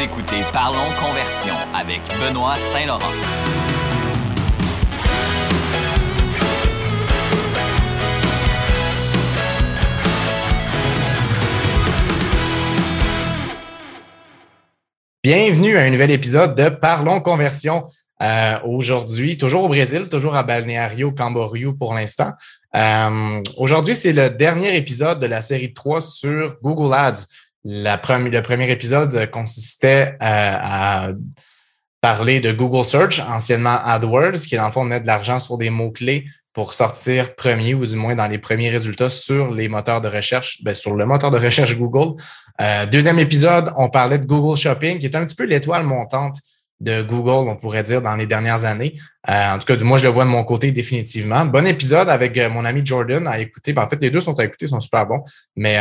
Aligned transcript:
Écoutez 0.00 0.36
Parlons 0.52 0.78
Conversion 1.00 1.54
avec 1.74 2.00
Benoît 2.20 2.54
Saint-Laurent. 2.54 3.00
Bienvenue 15.24 15.76
à 15.76 15.80
un 15.80 15.90
nouvel 15.90 16.12
épisode 16.12 16.54
de 16.54 16.68
Parlons 16.68 17.20
Conversion. 17.20 17.88
Euh, 18.22 18.58
aujourd'hui, 18.64 19.36
toujours 19.36 19.64
au 19.64 19.68
Brésil, 19.68 20.08
toujours 20.08 20.36
à 20.36 20.44
Balneario 20.44 21.10
Camboriú 21.10 21.76
pour 21.76 21.94
l'instant. 21.94 22.32
Euh, 22.76 23.42
aujourd'hui, 23.56 23.96
c'est 23.96 24.12
le 24.12 24.30
dernier 24.30 24.76
épisode 24.76 25.18
de 25.18 25.26
la 25.26 25.42
série 25.42 25.72
3 25.72 26.00
sur 26.00 26.56
Google 26.62 26.94
Ads. 26.94 27.26
Le 27.64 28.40
premier 28.40 28.70
épisode 28.70 29.30
consistait 29.30 30.14
euh, 30.14 30.16
à 30.20 31.10
parler 32.00 32.40
de 32.40 32.52
Google 32.52 32.84
Search, 32.84 33.20
anciennement 33.20 33.78
AdWords, 33.84 34.40
qui 34.46 34.56
dans 34.56 34.66
le 34.66 34.72
fond 34.72 34.84
met 34.84 35.00
de 35.00 35.06
l'argent 35.06 35.38
sur 35.38 35.58
des 35.58 35.70
mots-clés 35.70 36.26
pour 36.52 36.74
sortir 36.74 37.34
premier 37.34 37.74
ou 37.74 37.86
du 37.86 37.94
moins 37.94 38.14
dans 38.14 38.26
les 38.26 38.38
premiers 38.38 38.70
résultats 38.70 39.10
sur 39.10 39.52
les 39.52 39.68
moteurs 39.68 40.00
de 40.00 40.08
recherche, 40.08 40.62
ben, 40.62 40.74
sur 40.74 40.96
le 40.96 41.06
moteur 41.06 41.30
de 41.30 41.38
recherche 41.38 41.76
Google. 41.76 42.20
Euh, 42.60 42.86
deuxième 42.86 43.18
épisode, 43.18 43.72
on 43.76 43.90
parlait 43.90 44.18
de 44.18 44.24
Google 44.24 44.56
Shopping, 44.56 44.98
qui 44.98 45.06
est 45.06 45.16
un 45.16 45.24
petit 45.24 45.36
peu 45.36 45.44
l'étoile 45.44 45.84
montante 45.84 46.36
de 46.80 47.02
Google, 47.02 47.48
on 47.48 47.56
pourrait 47.56 47.82
dire, 47.82 48.00
dans 48.00 48.14
les 48.14 48.26
dernières 48.26 48.64
années. 48.64 48.94
Euh, 49.28 49.54
en 49.54 49.58
tout 49.58 49.66
cas, 49.66 49.76
moi, 49.82 49.98
je 49.98 50.04
le 50.04 50.10
vois 50.10 50.24
de 50.24 50.30
mon 50.30 50.44
côté 50.44 50.70
définitivement. 50.70 51.44
Bon 51.44 51.66
épisode 51.66 52.08
avec 52.08 52.38
euh, 52.38 52.48
mon 52.48 52.64
ami 52.64 52.82
Jordan 52.84 53.26
à 53.26 53.40
écouter. 53.40 53.72
Ben, 53.72 53.82
en 53.82 53.88
fait, 53.88 54.00
les 54.00 54.10
deux 54.10 54.20
sont 54.20 54.38
à 54.38 54.44
écouter, 54.44 54.68
sont 54.68 54.78
super 54.78 55.06
bons. 55.06 55.24
Mais 55.56 55.78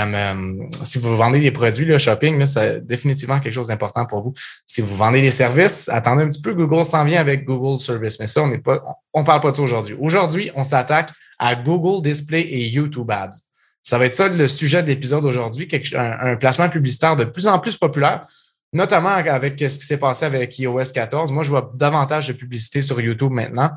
si 0.84 0.98
vous 0.98 1.16
vendez 1.16 1.40
des 1.40 1.52
produits, 1.52 1.86
le 1.86 1.98
shopping, 2.00 2.46
c'est 2.46 2.86
définitivement 2.86 3.40
quelque 3.40 3.54
chose 3.54 3.68
d'important 3.68 4.06
pour 4.06 4.22
vous. 4.22 4.34
Si 4.66 4.82
vous 4.82 4.96
vendez 4.96 5.22
des 5.22 5.32
services, 5.32 5.88
attendez 5.90 6.24
un 6.24 6.30
petit 6.30 6.42
peu. 6.42 6.54
Google 6.54 6.84
s'en 6.86 7.04
vient 7.06 7.22
avec 7.22 7.46
Google 7.46 7.80
Service. 7.80 8.20
Mais 8.20 8.28
ça, 8.28 8.42
on 8.42 8.48
n'est 8.48 8.62
on 9.14 9.24
parle 9.24 9.42
pas 9.42 9.52
de 9.52 9.56
ça 9.56 9.62
aujourd'hui. 9.62 9.96
Aujourd'hui, 10.00 10.52
on 10.56 10.64
s'attaque 10.64 11.12
à 11.38 11.56
Google 11.56 12.02
Display 12.02 12.42
et 12.42 12.68
YouTube 12.68 13.10
Ads. 13.12 13.30
Ça 13.84 13.98
va 13.98 14.06
être 14.06 14.16
ça 14.16 14.28
le 14.28 14.48
sujet 14.48 14.82
de 14.84 14.88
l'épisode 14.88 15.24
aujourd'hui, 15.24 15.68
un, 15.96 16.32
un 16.32 16.36
placement 16.36 16.68
publicitaire 16.68 17.16
de 17.16 17.24
plus 17.24 17.48
en 17.48 17.60
plus 17.60 17.78
populaire 17.78 18.26
notamment 18.74 19.10
avec 19.10 19.60
ce 19.60 19.80
qui 19.80 19.86
s'est 19.86 20.00
passé 20.00 20.26
avec 20.26 20.58
iOS 20.60 20.92
14. 20.94 21.32
Moi, 21.32 21.44
je 21.44 21.50
vois 21.50 21.72
davantage 21.76 22.28
de 22.28 22.34
publicité 22.34 22.82
sur 22.82 23.00
YouTube 23.00 23.32
maintenant. 23.32 23.72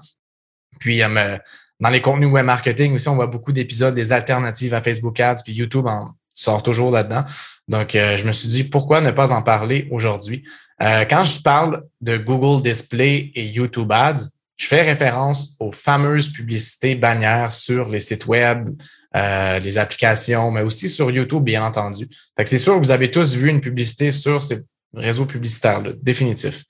Puis, 0.79 1.03
euh, 1.03 1.39
dans 1.79 1.91
les 1.91 2.01
contenus 2.01 2.31
web 2.31 2.45
marketing 2.45 2.95
aussi, 2.95 3.09
on 3.09 3.15
voit 3.15 3.27
beaucoup 3.27 3.53
d'épisodes 3.53 3.95
des 3.95 4.13
alternatives 4.13 4.75
à 4.75 4.83
Facebook 4.83 5.19
Ads, 5.21 5.43
puis 5.45 5.53
YouTube 5.53 5.87
en 5.87 6.13
sort 6.35 6.63
toujours 6.63 6.91
là-dedans. 6.91 7.25
Donc, 7.69 7.95
euh, 7.95 8.17
je 8.17 8.25
me 8.27 8.33
suis 8.33 8.49
dit, 8.49 8.65
pourquoi 8.65 9.01
ne 9.01 9.11
pas 9.11 9.33
en 9.33 9.43
parler 9.43 9.89
aujourd'hui? 9.91 10.45
Euh, 10.83 11.05
quand 11.05 11.25
je 11.25 11.41
parle 11.41 11.83
de 12.01 12.17
Google 12.17 12.63
Display 12.63 13.31
et 13.35 13.47
YouTube 13.47 13.93
Ads, 13.93 14.29
je 14.57 14.67
fais 14.67 14.83
référence 14.83 15.57
aux 15.61 15.73
fameuses 15.73 16.31
publicités 16.31 16.95
bannières 16.95 17.53
sur 17.53 17.89
les 17.89 18.01
sites 18.01 18.27
web, 18.27 18.69
les 19.15 19.79
applications, 19.79 20.51
mais 20.51 20.61
aussi 20.61 20.87
sur 20.91 21.11
YouTube, 21.11 21.43
bien 21.43 21.65
entendu. 21.65 22.07
c'est 22.45 22.59
sûr 22.59 22.75
que 22.75 22.79
vous 22.81 22.91
avez 22.91 23.11
tous 23.11 23.35
vu 23.35 23.49
une 23.49 23.63
publicité 23.63 24.13
sur 24.13 24.43
ces 24.43 24.59
réseau 24.95 25.27
publicitaire, 25.27 25.83
définitif. 26.01 26.65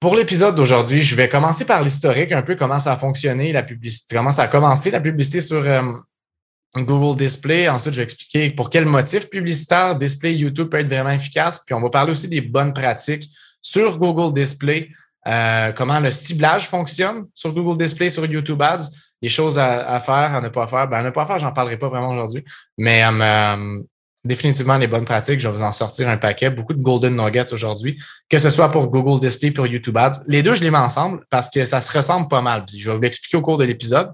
Pour 0.00 0.16
l'épisode 0.16 0.54
d'aujourd'hui, 0.54 1.02
je 1.02 1.14
vais 1.14 1.28
commencer 1.28 1.64
par 1.64 1.82
l'historique, 1.82 2.32
un 2.32 2.42
peu 2.42 2.56
comment 2.56 2.78
ça 2.78 2.92
a 2.92 2.96
fonctionné, 2.96 3.52
la 3.52 3.62
publicité, 3.62 4.16
comment 4.16 4.32
ça 4.32 4.42
a 4.42 4.48
commencé 4.48 4.90
la 4.90 5.00
publicité 5.00 5.40
sur 5.40 5.56
euh, 5.56 5.82
Google 6.76 7.16
Display. 7.16 7.68
Ensuite, 7.68 7.94
je 7.94 8.00
vais 8.00 8.04
expliquer 8.04 8.50
pour 8.50 8.68
quel 8.68 8.84
motif 8.84 9.30
publicitaire 9.30 9.96
Display 9.96 10.34
YouTube 10.34 10.68
peut 10.68 10.78
être 10.78 10.88
vraiment 10.88 11.10
efficace. 11.10 11.62
Puis 11.64 11.74
on 11.74 11.80
va 11.80 11.88
parler 11.88 12.12
aussi 12.12 12.28
des 12.28 12.40
bonnes 12.40 12.72
pratiques 12.72 13.30
sur 13.62 13.98
Google 13.98 14.32
Display, 14.34 14.90
euh, 15.26 15.72
comment 15.72 16.00
le 16.00 16.10
ciblage 16.10 16.68
fonctionne 16.68 17.26
sur 17.32 17.54
Google 17.54 17.78
Display, 17.78 18.10
sur 18.10 18.26
YouTube 18.26 18.60
Ads, 18.60 18.90
les 19.22 19.30
choses 19.30 19.58
à, 19.58 20.00
faire, 20.00 20.34
à 20.34 20.40
ne 20.42 20.48
pas 20.48 20.66
faire. 20.66 20.86
Ben, 20.86 20.98
à 20.98 21.02
ne 21.02 21.10
pas 21.10 21.24
faire, 21.24 21.38
j'en 21.38 21.52
parlerai 21.52 21.78
pas 21.78 21.88
vraiment 21.88 22.10
aujourd'hui. 22.10 22.44
Mais 22.76 23.02
euh, 23.04 23.82
définitivement 24.24 24.78
les 24.78 24.86
bonnes 24.86 25.04
pratiques. 25.04 25.40
Je 25.40 25.48
vais 25.48 25.54
vous 25.54 25.62
en 25.62 25.72
sortir 25.72 26.08
un 26.08 26.16
paquet, 26.16 26.50
beaucoup 26.50 26.74
de 26.74 26.82
golden 26.82 27.16
nuggets 27.16 27.52
aujourd'hui, 27.52 28.02
que 28.28 28.38
ce 28.38 28.50
soit 28.50 28.70
pour 28.70 28.88
Google 28.88 29.20
Display, 29.20 29.50
pour 29.50 29.66
YouTube 29.66 29.96
Ads. 29.96 30.22
Les 30.26 30.42
deux, 30.42 30.54
je 30.54 30.62
les 30.62 30.70
mets 30.70 30.78
ensemble 30.78 31.24
parce 31.30 31.50
que 31.50 31.64
ça 31.64 31.80
se 31.80 31.96
ressemble 31.96 32.28
pas 32.28 32.42
mal. 32.42 32.64
je 32.68 32.90
vais 32.90 32.96
vous 32.96 33.02
l'expliquer 33.02 33.36
au 33.36 33.42
cours 33.42 33.58
de 33.58 33.64
l'épisode, 33.64 34.12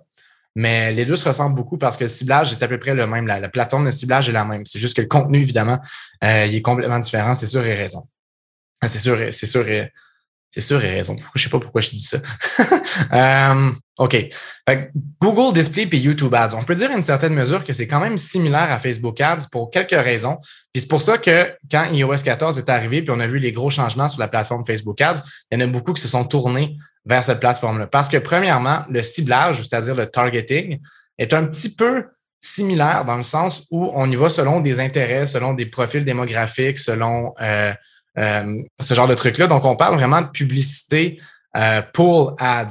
mais 0.56 0.92
les 0.92 1.04
deux 1.04 1.16
se 1.16 1.26
ressemblent 1.26 1.54
beaucoup 1.54 1.78
parce 1.78 1.96
que 1.96 2.04
le 2.04 2.10
ciblage 2.10 2.52
est 2.52 2.62
à 2.62 2.68
peu 2.68 2.78
près 2.78 2.94
le 2.94 3.06
même. 3.06 3.26
La, 3.26 3.48
plateforme 3.48 3.86
de 3.86 3.90
ciblage 3.90 4.28
est 4.28 4.32
la 4.32 4.44
même. 4.44 4.66
C'est 4.66 4.80
juste 4.80 4.96
que 4.96 5.02
le 5.02 5.08
contenu, 5.08 5.38
évidemment, 5.38 5.78
euh, 6.24 6.46
il 6.46 6.54
est 6.54 6.62
complètement 6.62 6.98
différent, 6.98 7.34
c'est 7.34 7.46
sûr 7.46 7.64
et 7.64 7.74
raison. 7.74 8.02
C'est 8.86 8.98
sûr, 8.98 9.18
c'est 9.30 9.46
sûr 9.46 9.68
et 9.68 9.92
c'est 10.50 10.60
sûr 10.60 10.84
et 10.84 10.90
raison. 10.90 11.16
Je 11.34 11.42
sais 11.42 11.48
pas 11.48 11.60
pourquoi 11.60 11.80
je 11.80 11.90
dis 11.90 12.00
ça. 12.00 12.18
Euh, 13.12 13.70
OK. 13.98 14.16
Google 15.20 15.54
Display 15.54 15.88
et 15.90 15.96
YouTube 15.96 16.34
Ads. 16.34 16.54
On 16.54 16.64
peut 16.64 16.74
dire 16.74 16.90
à 16.90 16.94
une 16.94 17.02
certaine 17.02 17.34
mesure 17.34 17.64
que 17.64 17.72
c'est 17.72 17.86
quand 17.86 18.00
même 18.00 18.18
similaire 18.18 18.70
à 18.70 18.78
Facebook 18.78 19.20
Ads 19.20 19.48
pour 19.50 19.70
quelques 19.70 19.90
raisons. 19.90 20.38
Puis 20.72 20.82
c'est 20.82 20.88
pour 20.88 21.00
ça 21.00 21.18
que 21.18 21.52
quand 21.70 21.86
iOS 21.92 22.22
14 22.24 22.58
est 22.58 22.68
arrivé, 22.68 23.02
puis 23.02 23.10
on 23.10 23.20
a 23.20 23.26
vu 23.26 23.38
les 23.38 23.52
gros 23.52 23.70
changements 23.70 24.08
sur 24.08 24.20
la 24.20 24.28
plateforme 24.28 24.64
Facebook 24.64 25.00
Ads, 25.00 25.22
il 25.50 25.58
y 25.58 25.62
en 25.62 25.66
a 25.66 25.70
beaucoup 25.70 25.92
qui 25.92 26.02
se 26.02 26.08
sont 26.08 26.24
tournés 26.24 26.76
vers 27.04 27.24
cette 27.24 27.40
plateforme-là. 27.40 27.86
Parce 27.86 28.08
que 28.08 28.16
premièrement, 28.16 28.84
le 28.90 29.02
ciblage, 29.02 29.58
c'est-à-dire 29.62 29.94
le 29.94 30.06
targeting, 30.06 30.78
est 31.18 31.32
un 31.32 31.44
petit 31.44 31.74
peu 31.74 32.04
similaire 32.40 33.04
dans 33.04 33.16
le 33.16 33.22
sens 33.22 33.66
où 33.70 33.90
on 33.94 34.10
y 34.10 34.16
va 34.16 34.28
selon 34.28 34.60
des 34.60 34.80
intérêts, 34.80 35.26
selon 35.26 35.54
des 35.54 35.66
profils 35.66 36.04
démographiques, 36.04 36.78
selon 36.78 37.34
euh, 37.40 37.72
ce 38.16 38.94
genre 38.94 39.08
de 39.08 39.14
truc-là. 39.14 39.46
Donc, 39.46 39.64
on 39.64 39.76
parle 39.76 39.96
vraiment 39.96 40.20
de 40.20 40.28
publicité 40.28 41.20
euh, 41.56 41.82
pull 41.82 42.34
ads, 42.38 42.68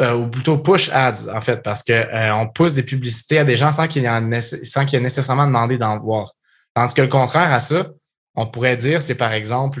euh, 0.00 0.14
ou 0.14 0.28
plutôt 0.28 0.58
push 0.58 0.90
ads, 0.90 1.28
en 1.34 1.40
fait, 1.40 1.62
parce 1.62 1.82
qu'on 1.82 2.48
pousse 2.54 2.74
des 2.74 2.82
publicités 2.82 3.38
à 3.38 3.44
des 3.44 3.56
gens 3.56 3.72
sans 3.72 3.88
qu'il 3.88 4.02
y, 4.02 4.06
ait 4.06 5.00
nécessairement 5.00 5.46
demandé 5.46 5.78
d'en 5.78 5.98
voir. 5.98 6.32
Tandis 6.74 6.94
que 6.94 7.02
le 7.02 7.08
contraire 7.08 7.52
à 7.52 7.60
ça, 7.60 7.88
on 8.34 8.46
pourrait 8.46 8.76
dire, 8.76 9.00
c'est 9.00 9.14
par 9.14 9.32
exemple, 9.32 9.80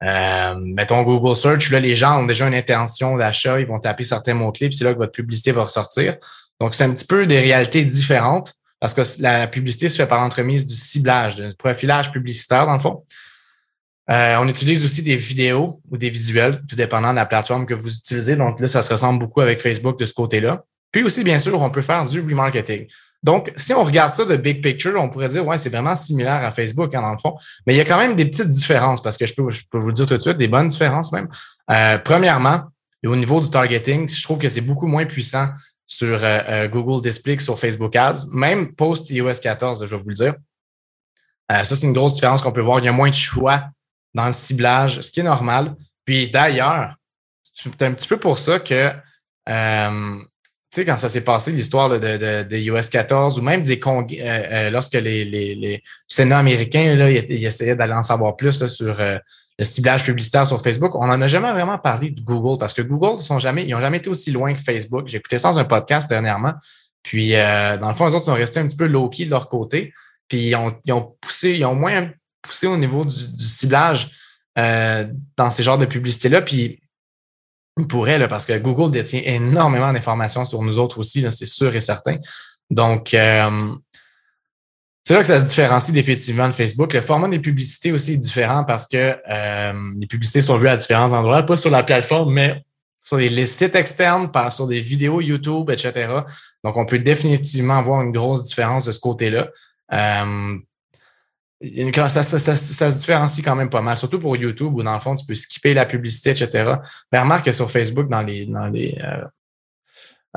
mettons 0.00 1.02
Google 1.02 1.36
Search, 1.36 1.70
là, 1.70 1.80
les 1.80 1.94
gens 1.94 2.22
ont 2.22 2.26
déjà 2.26 2.46
une 2.46 2.54
intention 2.54 3.16
d'achat, 3.16 3.60
ils 3.60 3.66
vont 3.66 3.80
taper 3.80 4.04
certains 4.04 4.34
mots-clés, 4.34 4.68
puis 4.68 4.76
c'est 4.76 4.84
là 4.84 4.92
que 4.92 4.98
votre 4.98 5.12
publicité 5.12 5.52
va 5.52 5.62
ressortir. 5.62 6.16
Donc, 6.60 6.74
c'est 6.74 6.84
un 6.84 6.92
petit 6.92 7.06
peu 7.06 7.26
des 7.26 7.40
réalités 7.40 7.84
différentes 7.84 8.54
parce 8.84 8.92
que 8.92 9.22
la 9.22 9.46
publicité 9.46 9.88
se 9.88 9.96
fait 9.96 10.06
par 10.06 10.18
l'entremise 10.18 10.66
du 10.66 10.74
ciblage, 10.74 11.36
du 11.36 11.54
profilage 11.56 12.12
publicitaire, 12.12 12.66
dans 12.66 12.74
le 12.74 12.80
fond. 12.80 13.02
Euh, 14.10 14.36
on 14.38 14.46
utilise 14.46 14.84
aussi 14.84 15.02
des 15.02 15.16
vidéos 15.16 15.80
ou 15.90 15.96
des 15.96 16.10
visuels, 16.10 16.60
tout 16.68 16.76
dépendant 16.76 17.08
de 17.08 17.16
la 17.16 17.24
plateforme 17.24 17.64
que 17.64 17.72
vous 17.72 17.96
utilisez. 17.96 18.36
Donc 18.36 18.60
là, 18.60 18.68
ça 18.68 18.82
se 18.82 18.92
ressemble 18.92 19.20
beaucoup 19.20 19.40
avec 19.40 19.62
Facebook 19.62 19.98
de 19.98 20.04
ce 20.04 20.12
côté-là. 20.12 20.64
Puis 20.92 21.02
aussi, 21.02 21.24
bien 21.24 21.38
sûr, 21.38 21.58
on 21.58 21.70
peut 21.70 21.80
faire 21.80 22.04
du 22.04 22.20
remarketing. 22.20 22.86
Donc, 23.22 23.54
si 23.56 23.72
on 23.72 23.84
regarde 23.84 24.12
ça 24.12 24.26
de 24.26 24.36
big 24.36 24.62
picture, 24.62 25.00
on 25.00 25.08
pourrait 25.08 25.28
dire, 25.28 25.46
ouais, 25.46 25.56
c'est 25.56 25.70
vraiment 25.70 25.96
similaire 25.96 26.44
à 26.44 26.50
Facebook, 26.50 26.94
hein, 26.94 27.00
dans 27.00 27.12
le 27.12 27.18
fond. 27.18 27.36
Mais 27.66 27.72
il 27.72 27.78
y 27.78 27.80
a 27.80 27.86
quand 27.86 27.96
même 27.96 28.14
des 28.14 28.26
petites 28.26 28.50
différences 28.50 29.02
parce 29.02 29.16
que 29.16 29.24
je 29.24 29.32
peux, 29.32 29.44
vous 29.44 29.86
le 29.86 29.94
dire 29.94 30.06
tout 30.06 30.14
de 30.14 30.20
suite, 30.20 30.36
des 30.36 30.48
bonnes 30.48 30.68
différences 30.68 31.10
même. 31.10 31.28
Euh, 31.70 31.96
premièrement, 31.96 32.64
au 33.02 33.16
niveau 33.16 33.40
du 33.40 33.48
targeting, 33.48 34.06
je 34.10 34.22
trouve 34.22 34.38
que 34.38 34.50
c'est 34.50 34.60
beaucoup 34.60 34.86
moins 34.86 35.06
puissant 35.06 35.48
sur 35.86 36.22
euh, 36.22 36.38
euh, 36.48 36.68
Google 36.68 37.02
Display 37.02 37.38
sur 37.38 37.58
Facebook 37.58 37.94
Ads, 37.96 38.26
même 38.32 38.74
post 38.74 39.10
iOS 39.10 39.40
14, 39.42 39.84
je 39.86 39.94
vais 39.94 40.02
vous 40.02 40.08
le 40.08 40.14
dire. 40.14 40.34
Euh, 41.52 41.64
ça, 41.64 41.76
c'est 41.76 41.86
une 41.86 41.92
grosse 41.92 42.14
différence 42.14 42.42
qu'on 42.42 42.52
peut 42.52 42.62
voir. 42.62 42.78
Il 42.78 42.86
y 42.86 42.88
a 42.88 42.92
moins 42.92 43.10
de 43.10 43.14
choix 43.14 43.64
dans 44.14 44.26
le 44.26 44.32
ciblage, 44.32 45.00
ce 45.00 45.10
qui 45.10 45.20
est 45.20 45.24
normal. 45.24 45.76
Puis 46.04 46.30
d'ailleurs, 46.30 46.94
c'est 47.42 47.82
un 47.82 47.92
petit 47.92 48.08
peu 48.08 48.16
pour 48.16 48.38
ça 48.38 48.58
que, 48.58 48.90
tu 48.90 49.52
sais, 50.70 50.84
quand 50.84 50.96
ça 50.96 51.08
s'est 51.08 51.24
passé, 51.24 51.52
l'histoire 51.52 51.88
de, 51.90 52.42
de, 52.42 52.56
iOS 52.56 52.88
14 52.90 53.38
ou 53.38 53.42
même 53.42 53.62
des 53.62 53.80
lorsque 54.70 54.94
les, 54.94 55.24
les, 55.24 55.54
les 55.54 55.82
Sénats 56.08 56.38
américains 56.38 56.96
là, 56.96 57.10
ils, 57.10 57.44
essayaient 57.44 57.76
d'aller 57.76 57.92
en 57.92 58.02
savoir 58.02 58.36
plus 58.36 58.66
sur 58.66 59.00
le 59.58 59.64
ciblage 59.64 60.04
publicitaire 60.04 60.46
sur 60.46 60.60
Facebook, 60.62 60.94
on 60.96 61.06
n'en 61.06 61.20
a 61.20 61.28
jamais 61.28 61.52
vraiment 61.52 61.78
parlé 61.78 62.10
de 62.10 62.20
Google 62.20 62.58
parce 62.58 62.74
que 62.74 62.82
Google, 62.82 63.20
ils 63.20 63.32
n'ont 63.32 63.38
jamais, 63.38 63.68
jamais 63.68 63.98
été 63.98 64.10
aussi 64.10 64.32
loin 64.32 64.52
que 64.54 64.60
Facebook. 64.60 65.06
J'ai 65.06 65.18
écouté 65.18 65.38
ça 65.38 65.50
dans 65.50 65.58
un 65.58 65.64
podcast 65.64 66.08
dernièrement. 66.08 66.54
Puis, 67.02 67.36
euh, 67.36 67.76
dans 67.76 67.88
le 67.88 67.94
fond, 67.94 68.06
les 68.06 68.14
autres 68.14 68.24
sont 68.24 68.34
restés 68.34 68.60
un 68.60 68.66
petit 68.66 68.76
peu 68.76 68.86
low-key 68.86 69.26
de 69.26 69.30
leur 69.30 69.48
côté. 69.48 69.92
Puis, 70.26 70.48
ils 70.48 70.56
ont, 70.56 71.16
poussé, 71.20 71.52
ils 71.52 71.64
ont 71.64 71.74
moins 71.74 72.10
poussé 72.42 72.66
au 72.66 72.76
niveau 72.76 73.04
du, 73.04 73.14
ciblage 73.38 74.10
euh, 74.58 75.06
dans 75.36 75.50
ces 75.50 75.62
genres 75.62 75.78
de 75.78 75.86
publicités-là. 75.86 76.42
Puis, 76.42 76.80
ils 77.76 77.86
pourraient, 77.86 78.26
parce 78.26 78.46
que 78.46 78.58
Google 78.58 78.90
détient 78.90 79.20
énormément 79.24 79.92
d'informations 79.92 80.44
sur 80.44 80.62
nous 80.62 80.78
autres 80.78 80.98
aussi, 80.98 81.26
c'est 81.30 81.46
sûr 81.46 81.74
et 81.76 81.80
certain. 81.80 82.16
Donc, 82.70 83.14
euh, 83.14 83.74
c'est 85.04 85.12
là 85.12 85.20
que 85.20 85.26
ça 85.26 85.38
se 85.38 85.48
différencie 85.48 85.92
définitivement 85.92 86.48
de 86.48 86.54
Facebook. 86.54 86.94
Le 86.94 87.02
format 87.02 87.28
des 87.28 87.38
publicités 87.38 87.92
aussi 87.92 88.14
est 88.14 88.16
différent 88.16 88.64
parce 88.64 88.86
que 88.86 89.16
euh, 89.28 89.72
les 89.98 90.06
publicités 90.06 90.40
sont 90.40 90.56
vues 90.56 90.68
à 90.68 90.78
différents 90.78 91.12
endroits, 91.12 91.42
pas 91.42 91.58
sur 91.58 91.70
la 91.70 91.82
plateforme, 91.82 92.32
mais 92.32 92.64
sur 93.02 93.18
les, 93.18 93.44
sites 93.44 93.74
externes, 93.74 94.32
pas 94.32 94.48
sur 94.48 94.66
des 94.66 94.80
vidéos 94.80 95.20
YouTube, 95.20 95.68
etc. 95.70 96.08
Donc, 96.64 96.78
on 96.78 96.86
peut 96.86 96.98
définitivement 96.98 97.76
avoir 97.76 98.00
une 98.00 98.12
grosse 98.12 98.44
différence 98.44 98.86
de 98.86 98.92
ce 98.92 98.98
côté-là. 98.98 99.48
Euh, 99.92 100.56
ça, 102.08 102.22
se 102.24 102.98
différencie 102.98 103.44
quand 103.44 103.56
même 103.56 103.68
pas 103.68 103.82
mal, 103.82 103.98
surtout 103.98 104.18
pour 104.18 104.36
YouTube 104.36 104.72
où 104.74 104.82
dans 104.82 104.94
le 104.94 105.00
fond, 105.00 105.14
tu 105.14 105.26
peux 105.26 105.34
skipper 105.34 105.74
la 105.74 105.84
publicité, 105.84 106.30
etc. 106.30 106.76
Mais 107.12 107.18
remarque 107.20 107.44
que 107.44 107.52
sur 107.52 107.70
Facebook, 107.70 108.08
dans 108.08 108.22
les, 108.22 108.46
dans 108.46 108.68
les 108.68 108.98
euh, 109.04 109.24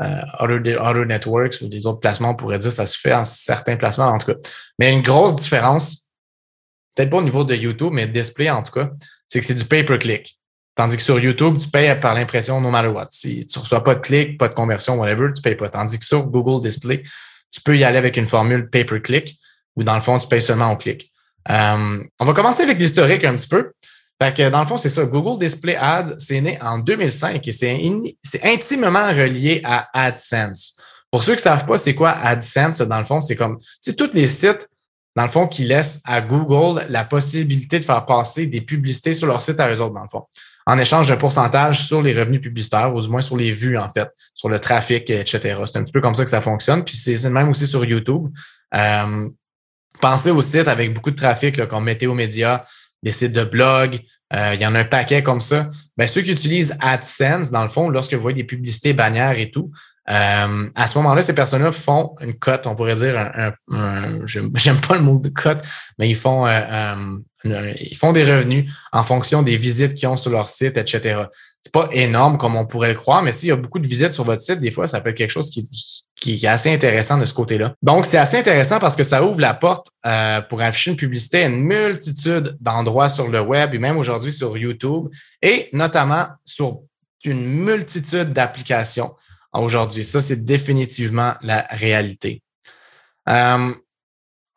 euh, 0.02 0.22
other, 0.40 1.06
networks 1.06 1.62
ou 1.62 1.68
des 1.68 1.86
autres 1.86 2.00
placements, 2.00 2.32
on 2.32 2.36
pourrait 2.36 2.60
dire 2.60 2.72
ça 2.72 2.86
se 2.86 2.98
fait 2.98 3.14
en 3.14 3.24
certains 3.24 3.78
placements, 3.78 4.08
en 4.08 4.18
tout 4.18 4.34
cas. 4.34 4.40
Mais 4.80 4.94
une 4.94 5.02
grosse 5.02 5.36
différence, 5.36 6.12
peut-être 6.96 7.10
pas 7.10 7.18
au 7.18 7.24
niveau 7.24 7.44
de 7.44 7.56
YouTube, 7.56 7.92
mais 7.94 8.08
display 8.08 8.50
en 8.50 8.64
tout 8.64 8.74
cas, 8.74 8.92
c'est 9.28 9.40
que 9.40 9.46
c'est 9.46 9.56
du 9.56 9.66
pay-per-click. 9.66 10.38
Tandis 10.76 10.98
que 10.98 11.02
sur 11.02 11.20
YouTube, 11.20 11.58
tu 11.58 11.68
payes 11.70 12.00
par 12.00 12.14
l'impression 12.14 12.62
no 12.62 12.70
matter 12.70 12.90
what. 12.90 13.08
Si 13.10 13.48
tu 13.48 13.58
ne 13.58 13.64
reçois 13.64 13.84
pas 13.84 13.96
de 13.96 14.00
clic, 14.00 14.38
pas 14.38 14.48
de 14.48 14.54
conversion, 14.54 14.96
whatever, 15.00 15.34
tu 15.34 15.40
ne 15.40 15.42
payes 15.42 15.56
pas. 15.56 15.70
Tandis 15.70 15.98
que 15.98 16.06
sur 16.06 16.28
Google 16.28 16.62
Display, 16.62 17.02
tu 17.52 17.62
peux 17.62 17.76
y 17.76 17.84
aller 17.84 17.98
avec 17.98 18.16
une 18.18 18.28
formule 18.28 18.70
pay-per-click 18.70 19.40
où 19.76 19.84
dans 19.84 19.96
le 19.96 20.02
fond, 20.02 20.18
tu 20.20 20.28
payes 20.28 20.42
seulement 20.42 20.72
au 20.72 20.78
clic. 20.78 21.12
Euh, 21.50 22.04
on 22.20 22.26
va 22.26 22.34
commencer 22.34 22.64
avec 22.64 22.78
l'historique 22.80 23.24
un 23.24 23.36
petit 23.36 23.48
peu. 23.48 23.72
Fait 24.22 24.36
que 24.36 24.50
dans 24.50 24.62
le 24.62 24.66
fond, 24.66 24.78
c'est 24.78 24.90
ça. 24.90 25.06
Google 25.06 25.40
Display 25.40 25.76
Ads, 25.76 26.16
c'est 26.18 26.42
né 26.42 26.58
en 26.62 26.80
2005 26.80 27.48
et 27.48 27.52
c'est 27.52 28.44
intimement 28.44 29.08
relié 29.10 29.62
à 29.64 29.88
AdSense. 29.94 30.78
Pour 31.12 31.24
ceux 31.24 31.34
qui 31.34 31.40
ne 31.40 31.44
savent 31.44 31.66
pas 31.66 31.78
c'est 31.78 31.96
quoi 31.96 32.12
AdSense, 32.12 32.80
dans 32.80 33.00
le 33.00 33.06
fond, 33.06 33.22
c'est 33.22 33.36
comme, 33.36 33.60
c'est 33.80 33.96
tous 33.96 34.12
les 34.14 34.28
sites, 34.28 34.68
dans 35.16 35.24
le 35.24 35.30
fond, 35.30 35.48
qui 35.48 35.64
laissent 35.64 36.02
à 36.04 36.22
Google 36.22 36.86
la 36.90 37.04
possibilité 37.04 37.80
de 37.80 37.86
faire 37.86 38.06
passer 38.06 38.48
des 38.48 38.62
publicités 38.62 39.14
sur 39.14 39.28
leur 39.28 39.42
site 39.42 39.60
à 39.60 39.72
eux 39.72 39.82
autres, 39.82 39.94
dans 39.94 40.04
le 40.04 40.10
fond, 40.10 40.24
en 40.68 40.78
échange 40.78 41.08
d'un 41.08 41.16
pourcentage 41.16 41.86
sur 41.86 42.02
les 42.02 42.18
revenus 42.18 42.42
publicitaires, 42.42 42.94
ou 42.94 43.02
du 43.02 43.08
moins 43.08 43.22
sur 43.22 43.38
les 43.38 43.52
vues, 43.52 43.78
en 43.78 43.90
fait, 43.90 44.10
sur 44.36 44.50
le 44.50 44.60
trafic, 44.60 45.10
etc. 45.10 45.62
C'est 45.66 45.78
un 45.78 45.84
petit 45.84 45.94
peu 45.94 46.02
comme 46.02 46.14
ça 46.14 46.24
que 46.24 46.30
ça 46.30 46.42
fonctionne. 46.42 46.84
Puis 46.84 46.96
c'est 46.96 47.30
même 47.30 47.50
aussi 47.50 47.66
sur 47.66 47.86
YouTube. 47.86 48.28
Euh, 48.76 49.30
pensez 50.02 50.30
aux 50.30 50.42
sites 50.42 50.68
avec 50.68 50.94
beaucoup 50.94 51.12
de 51.12 51.16
trafic, 51.16 51.56
là, 51.56 51.68
comme 51.68 51.86
Météo 51.86 52.14
Média, 52.14 52.66
des 53.04 53.12
sites 53.12 53.34
de 53.34 53.44
blog, 53.44 54.02
euh, 54.34 54.54
il 54.56 54.62
y 54.62 54.66
en 54.66 54.76
a 54.76 54.80
un 54.80 54.86
paquet 54.86 55.24
comme 55.24 55.42
ça. 55.42 55.70
Ben, 55.96 56.08
ceux 56.08 56.22
qui 56.22 56.32
utilisent 56.32 56.76
AdSense, 56.82 57.50
dans 57.50 57.64
le 57.64 57.70
fond, 57.70 57.90
lorsque 57.90 58.14
vous 58.14 58.22
voyez 58.22 58.36
des 58.36 58.44
publicités 58.44 58.94
bannières 58.94 59.40
et 59.40 59.52
tout, 59.52 59.72
euh, 60.10 60.70
à 60.74 60.88
ce 60.88 60.98
moment-là, 61.00 61.22
ces 61.22 61.36
personnes-là 61.36 61.72
font 61.72 62.16
une 62.22 62.34
cote, 62.34 62.66
on 62.66 62.76
pourrait 62.76 62.96
dire 62.96 63.18
un, 63.18 63.54
un, 63.72 64.26
j'aime 64.26 64.82
pas 64.82 64.96
le 64.96 65.02
mot 65.02 65.20
de 65.20 65.30
cote, 65.30 65.60
mais 65.98 66.10
ils 66.10 66.16
font 66.16 66.48
euh, 66.48 66.96
ils 67.44 67.96
font 67.96 68.12
des 68.12 68.24
revenus 68.24 68.74
en 68.92 69.04
fonction 69.04 69.42
des 69.42 69.58
visites 69.58 69.94
qu'ils 69.94 70.08
ont 70.08 70.18
sur 70.18 70.32
leur 70.32 70.50
site, 70.50 70.78
etc. 70.78 71.24
C'est 71.62 71.72
pas 71.72 71.90
énorme 71.92 72.38
comme 72.38 72.56
on 72.56 72.66
pourrait 72.66 72.90
le 72.90 72.96
croire, 72.96 73.22
mais 73.22 73.32
s'il 73.32 73.50
y 73.50 73.52
a 73.52 73.56
beaucoup 73.56 73.80
de 73.80 73.88
visites 73.88 74.12
sur 74.12 74.24
votre 74.24 74.42
site, 74.42 74.60
des 74.60 74.72
fois, 74.72 74.88
ça 74.88 75.00
peut 75.02 75.12
être 75.12 75.18
quelque 75.18 75.32
chose 75.32 75.50
qui, 75.50 75.64
qui 76.20 76.34
est 76.44 76.48
assez 76.48 76.74
intéressant 76.74 77.18
de 77.18 77.26
ce 77.26 77.34
côté-là. 77.34 77.76
Donc, 77.82 78.06
c'est 78.06 78.18
assez 78.18 78.38
intéressant 78.38 78.80
parce 78.80 78.96
que 78.96 79.04
ça 79.04 79.24
ouvre 79.24 79.40
la 79.40 79.54
porte 79.54 79.88
euh, 80.06 80.42
pour 80.42 80.62
afficher 80.62 80.92
une 80.92 80.98
publicité 80.98 81.44
à 81.44 81.48
une 81.48 81.62
multitude 81.62 82.58
d'endroits 82.60 83.10
sur 83.10 83.28
le 83.28 83.40
web 83.40 83.74
et 83.74 83.80
même 83.80 83.98
aujourd'hui 83.98 84.32
sur 84.32 84.58
YouTube 84.58 85.10
et 85.42 85.70
notamment 85.74 86.26
sur 86.44 86.82
une 87.24 87.46
multitude 87.46 88.34
d'applications 88.34 89.16
aujourd'hui. 89.54 90.04
Ça, 90.04 90.22
c'est 90.22 90.44
définitivement 90.44 91.36
la 91.42 91.68
réalité. 91.70 92.42
Euh, 93.30 93.74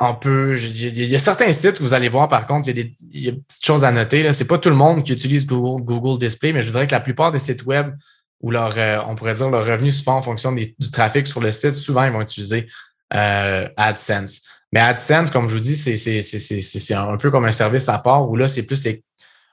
on 0.02 0.14
peut, 0.14 0.58
il 0.58 0.98
y, 0.98 1.14
a 1.14 1.18
certains 1.18 1.52
sites 1.52 1.76
que 1.76 1.82
vous 1.82 1.92
allez 1.92 2.08
voir, 2.08 2.30
par 2.30 2.46
contre, 2.46 2.70
il 2.70 2.78
y 2.78 2.80
a 2.80 2.84
des, 2.84 2.94
y 3.12 3.28
a 3.28 3.32
petites 3.32 3.66
choses 3.66 3.84
à 3.84 3.92
noter. 3.92 4.32
Ce 4.32 4.42
n'est 4.42 4.48
pas 4.48 4.56
tout 4.56 4.70
le 4.70 4.74
monde 4.74 5.04
qui 5.04 5.12
utilise 5.12 5.46
Google, 5.46 5.84
Google 5.84 6.18
Display, 6.18 6.54
mais 6.54 6.62
je 6.62 6.68
voudrais 6.68 6.86
que 6.86 6.94
la 6.94 7.00
plupart 7.00 7.32
des 7.32 7.38
sites 7.38 7.66
web 7.66 7.92
où 8.40 8.50
leur, 8.50 8.76
euh, 8.76 8.98
on 9.06 9.14
pourrait 9.14 9.34
dire 9.34 9.50
leur 9.50 9.64
revenu 9.64 9.92
se 9.92 10.02
font 10.02 10.12
en 10.12 10.22
fonction 10.22 10.52
du 10.52 10.90
trafic 10.90 11.26
sur 11.26 11.40
le 11.40 11.52
site, 11.52 11.74
souvent 11.74 12.04
ils 12.04 12.12
vont 12.12 12.22
utiliser 12.22 12.68
euh, 13.14 13.68
AdSense. 13.76 14.42
Mais 14.72 14.80
AdSense, 14.80 15.30
comme 15.30 15.48
je 15.48 15.54
vous 15.54 15.60
dis, 15.60 15.76
c'est 15.76 16.94
un 16.94 17.16
peu 17.16 17.30
comme 17.30 17.44
un 17.44 17.52
service 17.52 17.88
à 17.88 17.98
part 17.98 18.28
où 18.28 18.36
là, 18.36 18.48
c'est 18.48 18.64
plus 18.64 18.86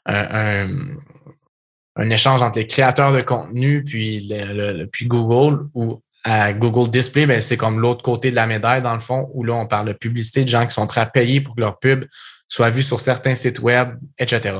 un, 0.05 0.67
un, 1.95 2.09
échange 2.09 2.41
entre 2.41 2.59
les 2.59 2.67
créateurs 2.67 3.11
de 3.11 3.21
contenu 3.21 3.83
puis, 3.83 4.27
le, 4.29 4.85
puis 4.85 5.07
Google 5.07 5.67
ou 5.73 6.01
à 6.23 6.53
Google 6.53 6.89
Display, 6.89 7.25
ben, 7.25 7.41
c'est 7.41 7.57
comme 7.57 7.79
l'autre 7.79 8.03
côté 8.03 8.31
de 8.31 8.35
la 8.35 8.47
médaille, 8.47 8.81
dans 8.81 8.93
le 8.93 8.99
fond, 8.99 9.29
où 9.33 9.43
là, 9.43 9.53
on 9.53 9.65
parle 9.65 9.87
de 9.87 9.93
publicité 9.93 10.43
de 10.43 10.49
gens 10.49 10.67
qui 10.67 10.73
sont 10.73 10.85
prêts 10.85 11.01
à 11.01 11.05
payer 11.05 11.41
pour 11.41 11.55
que 11.55 11.61
leur 11.61 11.79
pub 11.79 12.05
soit 12.49 12.69
vue 12.69 12.83
sur 12.83 12.99
certains 12.99 13.33
sites 13.33 13.59
web, 13.59 13.97
etc. 14.19 14.55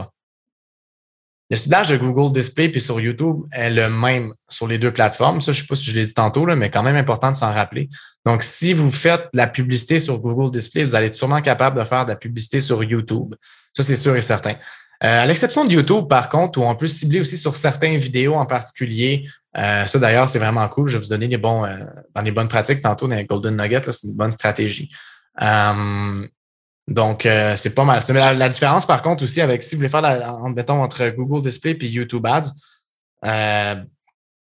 Le 1.50 1.56
ciblage 1.56 1.90
de 1.90 1.98
Google 1.98 2.34
Display 2.34 2.70
puis 2.70 2.82
sur 2.82 3.00
YouTube 3.00 3.44
est 3.54 3.70
le 3.70 3.90
même 3.90 4.34
sur 4.50 4.68
les 4.68 4.78
deux 4.78 4.92
plateformes. 4.92 5.40
Ça, 5.40 5.54
je 5.54 5.60
ne 5.60 5.62
sais 5.64 5.68
pas 5.68 5.76
si 5.76 5.86
je 5.86 5.96
l'ai 5.96 6.06
dit 6.06 6.14
tantôt, 6.14 6.46
là, 6.46 6.56
mais 6.56 6.70
quand 6.70 6.84
même 6.84 6.98
important 6.98 7.32
de 7.32 7.38
s'en 7.38 7.54
rappeler. 7.54 7.90
Donc, 8.26 8.44
si 8.44 8.74
vous 8.74 8.92
faites 8.92 9.30
la 9.34 9.48
publicité 9.48 10.00
sur 10.02 10.20
Google 10.20 10.52
Display, 10.52 10.84
vous 10.84 10.96
allez 10.96 11.08
être 11.08 11.16
sûrement 11.16 11.42
capable 11.42 11.80
de 11.80 11.86
faire 11.86 12.04
de 12.04 12.10
la 12.10 12.18
publicité 12.18 12.60
sur 12.60 12.84
YouTube. 12.84 13.34
Ça, 13.74 13.84
c'est 13.84 13.96
sûr 13.96 14.16
et 14.18 14.22
certain. 14.22 14.56
Euh, 15.04 15.24
à 15.24 15.26
l'exception 15.26 15.64
de 15.64 15.72
YouTube, 15.72 16.08
par 16.10 16.28
contre, 16.28 16.60
où 16.60 16.64
on 16.64 16.76
peut 16.76 16.88
cibler 16.88 17.20
aussi 17.20 17.38
sur 17.38 17.56
certaines 17.56 17.98
vidéos 17.98 18.34
en 18.34 18.46
particulier. 18.46 19.30
Euh, 19.56 19.86
ça, 19.86 20.00
d'ailleurs, 20.00 20.28
c'est 20.28 20.40
vraiment 20.40 20.68
cool. 20.70 20.90
Je 20.90 20.98
vais 20.98 21.04
vous 21.04 21.10
donner 21.10 21.28
les 21.28 21.38
bons, 21.38 21.66
euh, 21.66 21.78
dans 22.16 22.22
les 22.22 22.32
bonnes 22.32 22.48
pratiques 22.48 22.82
tantôt 22.82 23.08
dans 23.08 23.16
les 23.16 23.26
Golden 23.26 23.56
Nuggets. 23.56 23.92
C'est 23.92 24.08
une 24.08 24.16
bonne 24.16 24.32
stratégie. 24.32 24.92
Donc, 26.88 27.26
euh, 27.26 27.56
c'est 27.58 27.76
pas 27.76 27.84
mal. 27.84 28.02
La, 28.10 28.34
la, 28.34 28.50
différence, 28.50 28.86
par 28.86 29.02
contre, 29.02 29.24
aussi 29.24 29.42
avec 29.42 29.62
si 29.62 29.76
vous 29.76 29.80
voulez 29.80 29.90
faire 29.90 30.02
la, 30.02 30.38
mettons, 30.56 30.82
entre 30.82 31.10
Google 31.10 31.44
Display 31.44 31.78
et 31.82 31.88
YouTube 31.88 32.26
Ads, 32.26 32.52
euh, 33.26 33.76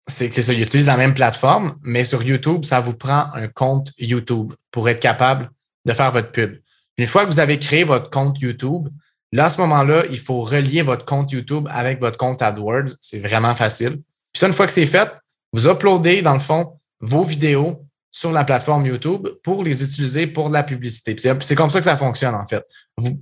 c'est 0.07 0.31
que 0.31 0.43
ça, 0.43 0.53
ils 0.53 0.63
utilisent 0.63 0.87
la 0.87 0.97
même 0.97 1.15
plateforme, 1.15 1.77
mais 1.83 2.05
sur 2.05 2.23
YouTube, 2.23 2.65
ça 2.65 2.81
vous 2.81 2.95
prend 2.95 3.33
un 3.35 3.49
compte 3.49 3.91
YouTube 3.99 4.53
pour 4.71 4.89
être 4.89 5.01
capable 5.01 5.51
de 5.85 5.93
faire 5.93 6.13
votre 6.13 6.31
pub. 6.31 6.59
Une 6.99 7.07
fois 7.07 7.25
que 7.25 7.29
vous 7.29 7.41
avez 7.41 7.59
créé 7.59 7.85
votre 7.85 8.11
compte 8.11 8.39
YouTube, 8.41 8.89
là, 9.33 9.47
à 9.47 9.51
ce 9.51 9.61
moment-là, 9.63 10.05
il 10.11 10.19
faut 10.19 10.43
relier 10.43 10.83
votre 10.83 11.05
compte 11.05 11.33
YouTube 11.33 11.67
avec 11.71 12.01
votre 12.01 12.19
compte 12.19 12.43
AdWords. 12.43 12.91
C'est 13.01 13.19
vraiment 13.19 13.55
facile. 13.55 14.01
Puis 14.33 14.41
ça, 14.41 14.47
une 14.47 14.53
fois 14.53 14.67
que 14.67 14.73
c'est 14.73 14.87
fait, 14.87 15.11
vous 15.53 15.67
uploadez, 15.67 16.23
dans 16.23 16.35
le 16.35 16.41
fond, 16.41 16.79
vos 17.01 17.25
vidéos 17.25 17.83
sur 18.17 18.33
la 18.33 18.45
plateforme 18.45 18.87
YouTube 18.87 19.29
pour 19.43 19.63
les 19.63 19.85
utiliser 19.85 20.27
pour 20.27 20.49
de 20.49 20.55
la 20.55 20.63
publicité. 20.63 21.15
C'est 21.19 21.55
comme 21.55 21.71
ça 21.71 21.81
que 21.81 21.85
ça 21.85 21.99
fonctionne, 21.99 22.35
en 22.35 22.47
fait. 22.47 22.65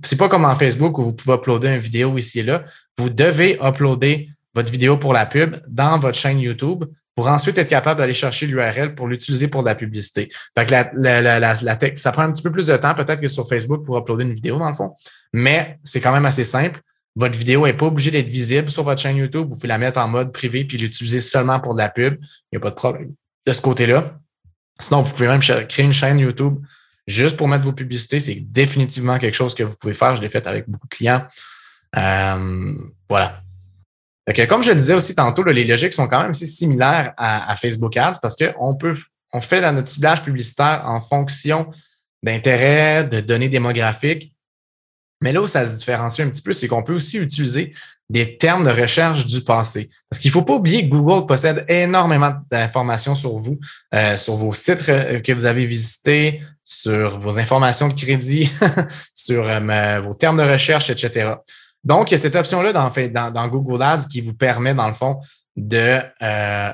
C'est 0.05 0.15
pas 0.15 0.29
comme 0.29 0.45
en 0.45 0.55
Facebook 0.55 0.97
où 0.97 1.03
vous 1.03 1.11
pouvez 1.11 1.35
uploader 1.35 1.67
une 1.67 1.79
vidéo 1.79 2.17
ici 2.17 2.39
et 2.39 2.43
là. 2.43 2.63
Vous 2.97 3.09
devez 3.09 3.59
uploader 3.61 4.29
votre 4.53 4.71
vidéo 4.71 4.95
pour 4.95 5.11
la 5.11 5.25
pub 5.25 5.57
dans 5.67 5.99
votre 5.99 6.17
chaîne 6.17 6.39
YouTube 6.39 6.85
pour 7.13 7.27
ensuite 7.27 7.57
être 7.57 7.67
capable 7.67 7.99
d'aller 7.99 8.13
chercher 8.13 8.47
l'URL 8.47 8.95
pour 8.95 9.09
l'utiliser 9.09 9.49
pour 9.49 9.63
de 9.63 9.67
la 9.67 9.75
publicité. 9.75 10.29
Fait 10.57 10.65
que 10.65 11.99
ça 11.99 12.11
prend 12.13 12.21
un 12.21 12.31
petit 12.31 12.41
peu 12.41 12.53
plus 12.53 12.67
de 12.67 12.77
temps, 12.77 12.95
peut-être 12.95 13.19
que 13.19 13.27
sur 13.27 13.49
Facebook 13.49 13.83
pour 13.85 13.97
uploader 13.97 14.23
une 14.23 14.33
vidéo, 14.33 14.57
dans 14.57 14.69
le 14.69 14.75
fond, 14.75 14.95
mais 15.33 15.77
c'est 15.83 15.99
quand 15.99 16.13
même 16.13 16.25
assez 16.25 16.45
simple. 16.45 16.79
Votre 17.17 17.37
vidéo 17.37 17.65
n'est 17.65 17.73
pas 17.73 17.87
obligée 17.87 18.11
d'être 18.11 18.29
visible 18.29 18.69
sur 18.69 18.83
votre 18.83 19.01
chaîne 19.01 19.17
YouTube. 19.17 19.49
Vous 19.49 19.55
pouvez 19.55 19.67
la 19.67 19.77
mettre 19.77 19.99
en 19.99 20.07
mode 20.07 20.31
privé 20.31 20.63
puis 20.63 20.77
l'utiliser 20.77 21.19
seulement 21.19 21.59
pour 21.59 21.73
de 21.73 21.79
la 21.79 21.89
pub. 21.89 22.15
Il 22.21 22.55
n'y 22.55 22.57
a 22.57 22.61
pas 22.61 22.69
de 22.69 22.75
problème 22.75 23.13
de 23.45 23.51
ce 23.51 23.61
côté-là. 23.61 24.19
Sinon, 24.79 25.01
vous 25.01 25.13
pouvez 25.13 25.27
même 25.27 25.41
créer 25.41 25.85
une 25.85 25.93
chaîne 25.93 26.19
YouTube 26.19 26.57
juste 27.07 27.37
pour 27.37 27.47
mettre 27.47 27.63
vos 27.63 27.73
publicités. 27.73 28.19
C'est 28.19 28.39
définitivement 28.39 29.17
quelque 29.19 29.35
chose 29.35 29.55
que 29.55 29.63
vous 29.63 29.75
pouvez 29.75 29.93
faire. 29.93 30.15
Je 30.15 30.21
l'ai 30.21 30.29
fait 30.29 30.45
avec 30.47 30.69
beaucoup 30.69 30.87
de 30.87 30.95
clients. 30.95 31.25
Euh, 31.95 32.73
voilà. 33.07 33.41
comme 34.47 34.63
je 34.63 34.69
le 34.69 34.75
disais 34.75 34.93
aussi 34.93 35.15
tantôt, 35.15 35.43
les 35.43 35.63
logiques 35.63 35.93
sont 35.93 36.07
quand 36.07 36.21
même 36.21 36.31
assez 36.31 36.45
similaires 36.45 37.13
à, 37.17 37.55
Facebook 37.55 37.95
Ads 37.95 38.19
parce 38.21 38.35
qu'on 38.35 38.75
peut, 38.75 38.97
on 39.31 39.39
fait 39.39 39.61
notre 39.71 39.87
ciblage 39.87 40.23
publicitaire 40.23 40.83
en 40.85 40.99
fonction 40.99 41.71
d'intérêt, 42.21 43.05
de 43.05 43.21
données 43.21 43.49
démographiques. 43.49 44.34
Mais 45.21 45.31
là 45.31 45.41
où 45.41 45.47
ça 45.47 45.65
se 45.65 45.75
différencie 45.77 46.25
un 46.25 46.29
petit 46.29 46.41
peu, 46.41 46.53
c'est 46.53 46.67
qu'on 46.67 46.83
peut 46.83 46.95
aussi 46.95 47.17
utiliser 47.17 47.73
des 48.09 48.37
termes 48.37 48.65
de 48.65 48.69
recherche 48.69 49.25
du 49.25 49.41
passé. 49.41 49.89
Parce 50.09 50.21
qu'il 50.21 50.29
ne 50.29 50.33
faut 50.33 50.43
pas 50.43 50.53
oublier 50.53 50.87
que 50.87 50.95
Google 50.95 51.25
possède 51.25 51.65
énormément 51.67 52.33
d'informations 52.51 53.15
sur 53.15 53.37
vous, 53.37 53.59
euh, 53.93 54.17
sur 54.17 54.35
vos 54.35 54.53
sites 54.53 54.85
que 54.85 55.31
vous 55.31 55.45
avez 55.45 55.65
visités, 55.65 56.41
sur 56.63 57.19
vos 57.19 57.39
informations 57.39 57.87
de 57.87 57.93
crédit, 57.93 58.51
sur 59.13 59.47
euh, 59.47 60.01
vos 60.01 60.13
termes 60.13 60.37
de 60.37 60.51
recherche, 60.51 60.89
etc. 60.89 61.33
Donc, 61.83 62.11
il 62.11 62.15
y 62.15 62.15
a 62.15 62.17
cette 62.17 62.35
option-là 62.35 62.73
dans, 62.73 63.31
dans, 63.31 63.47
Google 63.47 63.81
Ads 63.81 64.07
qui 64.11 64.21
vous 64.21 64.33
permet, 64.33 64.73
dans 64.73 64.87
le 64.87 64.95
fond, 64.95 65.19
de, 65.55 65.99
euh, 66.21 66.71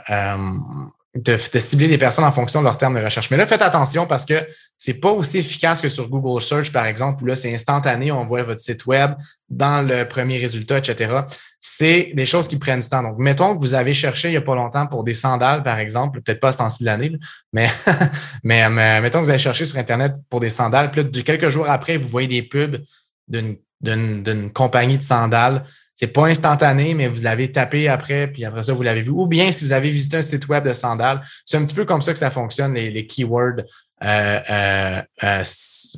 de, 1.14 1.38
cibler 1.60 1.90
des 1.90 1.98
personnes 1.98 2.24
en 2.24 2.32
fonction 2.32 2.62
de 2.62 2.66
leurs 2.66 2.78
termes 2.78 2.98
de 2.98 3.04
recherche. 3.04 3.30
Mais 3.32 3.38
là, 3.38 3.46
faites 3.46 3.62
attention 3.62 4.08
parce 4.08 4.26
que 4.26 4.48
c'est 4.78 5.00
pas 5.00 5.12
aussi 5.12 5.40
efficace 5.40 5.82
que 5.82 5.90
sur 5.90 6.10
Google 6.10 6.42
Search, 6.42 6.72
par 6.72 6.86
exemple, 6.86 7.24
où 7.24 7.26
là, 7.26 7.36
c'est 7.36 7.54
instantané, 7.54 8.12
on 8.12 8.26
voit 8.26 8.44
votre 8.44 8.62
site 8.62 8.86
web 8.86 9.12
dans 9.50 9.86
le 9.86 10.08
premier 10.08 10.38
résultat, 10.38 10.78
etc. 10.78 11.22
C'est 11.60 12.12
des 12.14 12.26
choses 12.26 12.48
qui 12.48 12.58
prennent 12.58 12.80
du 12.80 12.88
temps. 12.88 13.04
Donc, 13.04 13.18
mettons 13.18 13.54
que 13.54 13.60
vous 13.60 13.74
avez 13.74 13.94
cherché 13.94 14.30
il 14.30 14.32
n'y 14.32 14.38
a 14.38 14.42
pas 14.42 14.56
longtemps 14.56 14.88
pour 14.88 15.04
des 15.04 15.14
sandales, 15.14 15.64
par 15.64 15.80
exemple, 15.80 16.22
peut-être 16.22 16.40
pas 16.40 16.50
à 16.64 16.70
ce 16.70 16.82
de 16.82 16.86
l'année, 16.86 17.12
mais, 17.52 17.70
mais, 18.44 18.70
mettons 19.02 19.20
que 19.20 19.26
vous 19.26 19.30
avez 19.30 19.40
cherché 19.40 19.66
sur 19.66 19.78
Internet 19.78 20.16
pour 20.30 20.40
des 20.40 20.50
sandales, 20.50 20.92
puis 20.92 21.04
là, 21.04 21.10
quelques 21.24 21.50
jours 21.50 21.70
après, 21.70 21.98
vous 21.98 22.08
voyez 22.08 22.30
des 22.30 22.44
pubs 22.44 22.82
d'une 23.28 24.52
compagnie 24.54 24.98
de 24.98 25.04
sandales 25.04 25.66
c'est 26.02 26.08
pas 26.08 26.26
instantané, 26.26 26.96
mais 26.96 27.08
vous 27.08 27.22
l'avez 27.22 27.52
tapé 27.52 27.88
après, 27.88 28.26
puis 28.26 28.44
après 28.44 28.64
ça, 28.64 28.74
vous 28.74 28.82
l'avez 28.82 29.04
vu. 29.04 29.12
Ou 29.12 29.28
bien 29.28 29.52
si 29.52 29.64
vous 29.64 29.72
avez 29.72 29.92
visité 29.92 30.18
un 30.18 30.24
site 30.24 30.48
web 30.48 30.68
de 30.68 30.74
sandales, 30.74 31.22
c'est 31.46 31.58
un 31.58 31.64
petit 31.64 31.76
peu 31.76 31.86
comme 31.86 32.02
ça 32.02 32.12
que 32.12 32.18
ça 32.18 32.32
fonctionne, 32.32 32.74
les, 32.74 33.06
keywords, 33.06 33.62
euh, 34.04 34.40
euh, 34.50 35.02
euh, 35.24 35.44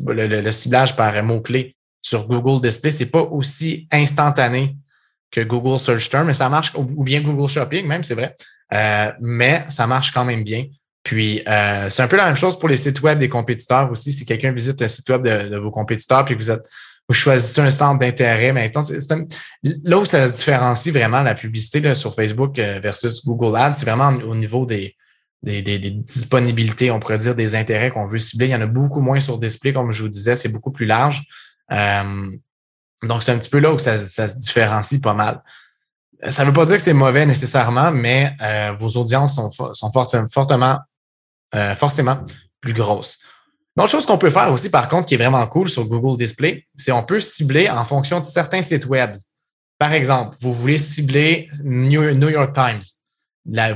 le, 0.07 0.51
ciblage 0.51 0.97
par 0.97 1.23
mots-clés. 1.23 1.77
sur 2.01 2.27
Google 2.27 2.61
Display. 2.61 2.91
C'est 2.91 3.11
pas 3.11 3.21
aussi 3.21 3.87
instantané 3.93 4.75
que 5.31 5.39
Google 5.39 5.79
Search 5.79 6.09
Term, 6.09 6.27
mais 6.27 6.33
ça 6.33 6.49
marche, 6.49 6.73
ou 6.75 7.05
bien 7.05 7.21
Google 7.21 7.47
Shopping 7.47 7.87
même, 7.87 8.03
c'est 8.03 8.15
vrai. 8.15 8.35
Mais 9.21 9.63
ça 9.69 9.87
marche 9.87 10.11
quand 10.11 10.25
même 10.25 10.43
bien. 10.43 10.65
Puis, 11.03 11.41
c'est 11.45 12.01
un 12.01 12.07
peu 12.09 12.17
la 12.17 12.25
même 12.25 12.35
chose 12.35 12.59
pour 12.59 12.67
les 12.67 12.75
sites 12.75 13.01
web 13.01 13.19
des 13.19 13.29
compétiteurs 13.29 13.89
aussi. 13.89 14.11
Si 14.11 14.25
quelqu'un 14.25 14.51
visite 14.51 14.81
un 14.81 14.89
site 14.89 15.07
web 15.07 15.21
de, 15.21 15.55
vos 15.55 15.71
compétiteurs, 15.71 16.25
puis 16.25 16.35
vous 16.35 16.51
êtes 16.51 16.67
vous 17.09 17.15
choisissez 17.15 17.61
un 17.61 17.71
centre 17.71 17.99
d'intérêt, 17.99 18.53
maintenant, 18.53 18.81
là 19.83 19.97
où 19.97 20.05
ça 20.05 20.27
se 20.27 20.33
différencie 20.33 20.93
vraiment 20.93 21.21
la 21.21 21.35
publicité 21.35 21.93
sur 21.95 22.15
Facebook 22.15 22.57
euh, 22.59 22.79
versus 22.81 23.25
Google 23.25 23.57
Ads, 23.57 23.73
c'est 23.73 23.85
vraiment 23.85 24.13
au 24.25 24.35
niveau 24.35 24.65
des, 24.65 24.95
des, 25.41 25.61
disponibilités, 25.91 26.91
on 26.91 26.99
pourrait 26.99 27.17
dire, 27.17 27.35
des 27.35 27.55
intérêts 27.55 27.91
qu'on 27.91 28.07
veut 28.07 28.19
cibler. 28.19 28.47
Il 28.47 28.51
y 28.51 28.55
en 28.55 28.61
a 28.61 28.67
beaucoup 28.67 29.01
moins 29.01 29.19
sur 29.19 29.37
display, 29.37 29.73
comme 29.73 29.91
je 29.91 30.01
vous 30.01 30.09
disais, 30.09 30.35
c'est 30.35 30.49
beaucoup 30.49 30.71
plus 30.71 30.85
large. 30.85 31.23
donc, 31.69 33.23
c'est 33.23 33.31
un 33.31 33.37
petit 33.37 33.49
peu 33.49 33.59
là 33.59 33.73
où 33.73 33.79
ça 33.79 33.97
se 33.97 34.39
différencie 34.39 35.01
pas 35.01 35.13
mal. 35.13 35.41
Ça 36.29 36.43
ne 36.43 36.47
veut 36.47 36.53
pas 36.53 36.65
dire 36.65 36.77
que 36.77 36.81
c'est 36.81 36.93
mauvais 36.93 37.25
nécessairement, 37.25 37.91
mais 37.91 38.35
euh, 38.41 38.71
vos 38.77 38.89
audiences 38.91 39.35
sont, 39.35 39.51
sont 39.73 39.91
fortement, 40.31 40.77
euh, 41.53 41.75
forcément 41.75 42.19
plus 42.61 42.73
grosses. 42.73 43.19
Une 43.75 43.83
autre 43.83 43.91
chose 43.91 44.05
qu'on 44.05 44.19
peut 44.19 44.29
faire 44.29 44.51
aussi, 44.51 44.69
par 44.69 44.87
contre, 44.87 45.07
qui 45.07 45.15
est 45.15 45.17
vraiment 45.17 45.45
cool 45.47 45.67
sur 45.67 45.85
Google 45.85 46.17
Display, 46.17 46.67
c'est 46.75 46.91
on 46.91 47.03
peut 47.03 47.19
cibler 47.19 47.69
en 47.69 47.83
fonction 47.85 48.19
de 48.19 48.25
certains 48.25 48.61
sites 48.61 48.85
web. 48.85 49.15
Par 49.79 49.93
exemple, 49.93 50.37
vous 50.41 50.53
voulez 50.53 50.77
cibler 50.77 51.49
New, 51.63 52.29
York 52.29 52.53
Times. 52.53 52.83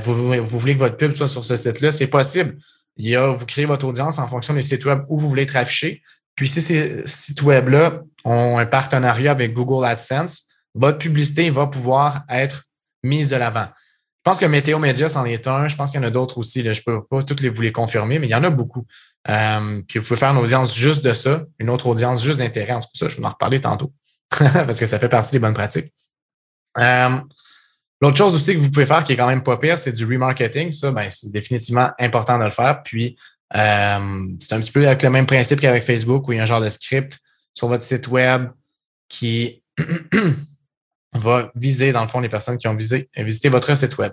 vous, 0.00 0.44
voulez 0.58 0.74
que 0.74 0.78
votre 0.78 0.96
pub 0.96 1.14
soit 1.14 1.26
sur 1.26 1.44
ce 1.44 1.56
site-là, 1.56 1.90
c'est 1.90 2.06
possible. 2.06 2.58
Il 2.96 3.08
y 3.08 3.16
a, 3.16 3.28
vous 3.30 3.44
créez 3.44 3.64
votre 3.64 3.86
audience 3.86 4.18
en 4.18 4.28
fonction 4.28 4.54
des 4.54 4.62
sites 4.62 4.84
web 4.84 5.02
où 5.08 5.18
vous 5.18 5.28
voulez 5.28 5.42
être 5.42 5.56
affiché. 5.56 6.02
Puis 6.36 6.48
si 6.48 6.62
ces 6.62 7.04
sites 7.04 7.42
web-là 7.42 8.02
ont 8.24 8.58
un 8.58 8.66
partenariat 8.66 9.32
avec 9.32 9.52
Google 9.52 9.84
AdSense, 9.84 10.44
votre 10.74 10.98
publicité 10.98 11.50
va 11.50 11.66
pouvoir 11.66 12.22
être 12.28 12.64
mise 13.02 13.28
de 13.28 13.36
l'avant. 13.36 13.66
Je 14.28 14.30
pense 14.30 14.38
que 14.38 14.46
Météo 14.46 14.78
Média, 14.78 15.08
c'en 15.08 15.24
est 15.24 15.46
un. 15.46 15.68
Je 15.68 15.76
pense 15.76 15.90
qu'il 15.90 16.00
y 16.00 16.04
en 16.04 16.06
a 16.06 16.10
d'autres 16.10 16.38
aussi. 16.38 16.62
Je 16.62 16.68
ne 16.68 16.74
peux 16.84 17.04
pas 17.04 17.22
toutes 17.22 17.40
les 17.40 17.48
vous 17.48 17.62
les 17.62 17.72
confirmer, 17.72 18.18
mais 18.18 18.26
il 18.26 18.30
y 18.30 18.34
en 18.34 18.44
a 18.44 18.50
beaucoup. 18.50 18.84
Euh, 19.28 19.82
puis 19.86 19.98
vous 19.98 20.06
pouvez 20.06 20.18
faire 20.18 20.30
une 20.30 20.38
audience 20.38 20.74
juste 20.74 21.04
de 21.04 21.12
ça, 21.12 21.44
une 21.58 21.70
autre 21.70 21.86
audience 21.86 22.22
juste 22.22 22.38
d'intérêt. 22.38 22.72
En 22.72 22.80
tout 22.80 22.88
cas, 22.88 23.06
ça, 23.06 23.08
je 23.08 23.16
vais 23.16 23.26
en 23.26 23.30
reparler 23.30 23.60
tantôt 23.60 23.92
parce 24.30 24.78
que 24.78 24.86
ça 24.86 24.98
fait 24.98 25.08
partie 25.08 25.32
des 25.32 25.38
bonnes 25.38 25.54
pratiques. 25.54 25.92
Euh, 26.78 27.18
l'autre 28.00 28.16
chose 28.16 28.34
aussi 28.34 28.54
que 28.54 28.58
vous 28.58 28.70
pouvez 28.70 28.86
faire 28.86 29.04
qui 29.04 29.12
est 29.12 29.16
quand 29.16 29.26
même 29.26 29.42
pas 29.42 29.56
pire, 29.56 29.78
c'est 29.78 29.92
du 29.92 30.04
remarketing. 30.04 30.72
Ça, 30.72 30.92
ben, 30.92 31.10
c'est 31.10 31.30
définitivement 31.30 31.90
important 31.98 32.38
de 32.38 32.44
le 32.44 32.50
faire. 32.50 32.82
Puis, 32.82 33.16
euh, 33.54 34.26
c'est 34.38 34.52
un 34.54 34.60
petit 34.60 34.72
peu 34.72 34.86
avec 34.86 35.02
le 35.02 35.10
même 35.10 35.26
principe 35.26 35.60
qu'avec 35.60 35.82
Facebook 35.82 36.28
où 36.28 36.32
il 36.32 36.36
y 36.36 36.40
a 36.40 36.42
un 36.42 36.46
genre 36.46 36.60
de 36.60 36.68
script 36.68 37.18
sur 37.54 37.68
votre 37.68 37.84
site 37.84 38.08
web 38.08 38.50
qui 39.08 39.62
va 41.14 41.50
viser, 41.54 41.92
dans 41.92 42.02
le 42.02 42.08
fond, 42.08 42.20
les 42.20 42.28
personnes 42.28 42.58
qui 42.58 42.68
ont 42.68 42.76
visité 42.76 43.48
votre 43.48 43.74
site 43.76 43.96
web. 43.98 44.12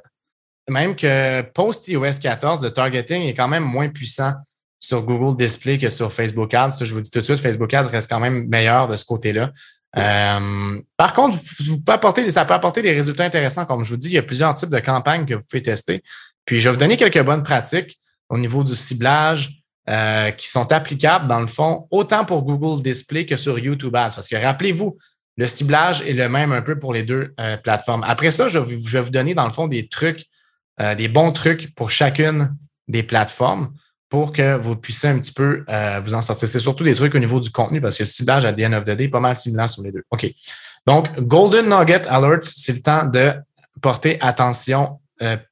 Même 0.68 0.96
que 0.96 1.42
post-iOS 1.42 2.20
14, 2.22 2.64
le 2.64 2.72
targeting 2.72 3.24
est 3.24 3.36
quand 3.36 3.48
même 3.48 3.64
moins 3.64 3.90
puissant 3.90 4.34
sur 4.80 5.02
Google 5.04 5.38
Display 5.38 5.78
que 5.78 5.90
sur 5.90 6.12
Facebook 6.12 6.54
Ads. 6.54 6.72
Ça, 6.72 6.86
je 6.86 6.94
vous 6.94 7.02
dis 7.02 7.10
tout 7.10 7.20
de 7.20 7.24
suite, 7.24 7.40
Facebook 7.40 7.74
Ads 7.74 7.90
reste 7.90 8.10
quand 8.10 8.20
même 8.20 8.48
meilleur 8.48 8.88
de 8.88 8.96
ce 8.96 9.06
côté-là. 9.06 9.52
Euh, 9.98 10.82
par 10.98 11.14
contre, 11.14 11.38
vous 11.60 11.80
pouvez 11.80 11.94
apporter, 11.94 12.30
ça 12.30 12.46
peut 12.46 12.54
apporter 12.54 12.82
des 12.82 12.94
résultats 12.94 13.24
intéressants. 13.24 13.66
Comme 13.66 13.84
je 13.84 13.90
vous 13.90 13.98
dis, 13.98 14.08
il 14.08 14.14
y 14.14 14.18
a 14.18 14.24
plusieurs 14.24 14.54
types 14.54 14.70
de 14.70 14.80
campagnes 14.80 15.26
que 15.26 15.36
vous 15.36 15.44
pouvez 15.50 15.62
tester. 15.62 16.04
Puis, 16.46 16.60
je 16.60 16.70
vais 16.70 16.74
vous 16.74 16.80
donner 16.80 16.98
quelques 16.98 17.24
bonnes 17.24 17.44
pratiques 17.44 18.00
au 18.30 18.38
niveau 18.38 18.64
du 18.64 18.76
ciblage 18.76 19.62
euh, 19.88 20.32
qui 20.32 20.50
sont 20.50 20.72
applicables, 20.72 21.28
dans 21.28 21.40
le 21.40 21.48
fond, 21.48 21.88
autant 21.92 22.26
pour 22.26 22.44
Google 22.44 22.82
Display 22.84 23.26
que 23.26 23.38
sur 23.38 23.58
YouTube 23.58 23.96
Ads. 23.96 24.16
Parce 24.16 24.28
que 24.28 24.36
rappelez-vous, 24.36 24.98
le 25.38 25.48
ciblage 25.48 26.02
est 26.02 26.14
le 26.14 26.30
même 26.30 26.52
un 26.52 26.62
peu 26.62 26.78
pour 26.78 26.94
les 26.94 27.04
deux 27.04 27.34
euh, 27.40 27.58
plateformes. 27.58 28.04
Après 28.06 28.32
ça, 28.32 28.50
je 28.50 28.60
vais, 28.60 29.02
vous 29.02 29.10
donner 29.10 29.34
dans 29.34 29.46
le 29.46 29.54
fond 29.54 29.68
des 29.68 29.88
trucs, 29.88 30.26
des 30.98 31.08
bons 31.08 31.32
trucs 31.32 31.74
pour 31.74 31.90
chacune 31.90 32.54
des 32.90 33.02
plateformes 33.02 33.74
pour 34.16 34.32
que 34.32 34.56
vous 34.56 34.78
puissiez 34.78 35.10
un 35.10 35.20
petit 35.20 35.34
peu 35.34 35.66
euh, 35.68 36.00
vous 36.00 36.14
en 36.14 36.22
sortir. 36.22 36.48
C'est 36.48 36.62
surtout 36.62 36.86
des 36.86 36.96
trucs 36.96 37.14
au 37.16 37.20
niveau 37.20 37.42
du 37.42 37.50
contenu 37.52 37.82
parce 37.82 37.98
que 37.98 38.04
le 38.04 38.08
ciblage 38.08 38.46
à 38.46 38.54
the 38.54 38.62
end 38.62 38.72
of 38.72 38.86
the 38.86 38.92
day 38.92 39.04
est 39.04 39.10
pas 39.10 39.20
mal 39.20 39.36
similaire 39.36 39.70
sur 39.70 39.84
les 39.84 39.92
deux. 39.92 40.04
OK. 40.10 40.26
Donc, 40.88 41.20
Golden 41.20 41.68
Nugget 41.68 42.08
Alert, 42.08 42.46
c'est 42.46 42.72
le 42.72 42.82
temps 42.82 43.04
de 43.04 43.34
porter 43.82 44.18
attention, 44.22 45.02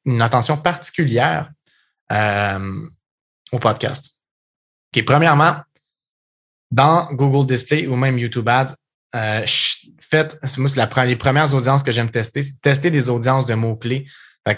une 0.05 0.21
attention 0.21 0.55
particulière 0.55 1.51
au 2.09 3.59
podcast. 3.59 4.17
OK. 4.95 5.03
Premièrement, 5.03 5.57
dans 6.71 7.11
Google 7.11 7.45
Display 7.45 7.85
ou 7.87 7.97
même 7.97 8.17
YouTube 8.17 8.47
Ads, 8.47 8.75
euh, 9.13 9.45
faites, 9.99 10.37
moi, 10.57 10.69
c'est 10.69 11.05
les 11.05 11.17
premières 11.17 11.53
audiences 11.53 11.83
que 11.83 11.91
j'aime 11.91 12.09
tester, 12.09 12.43
c'est 12.43 12.61
tester 12.61 12.91
des 12.91 13.09
audiences 13.09 13.45
de 13.45 13.55
mots-clés. 13.55 14.07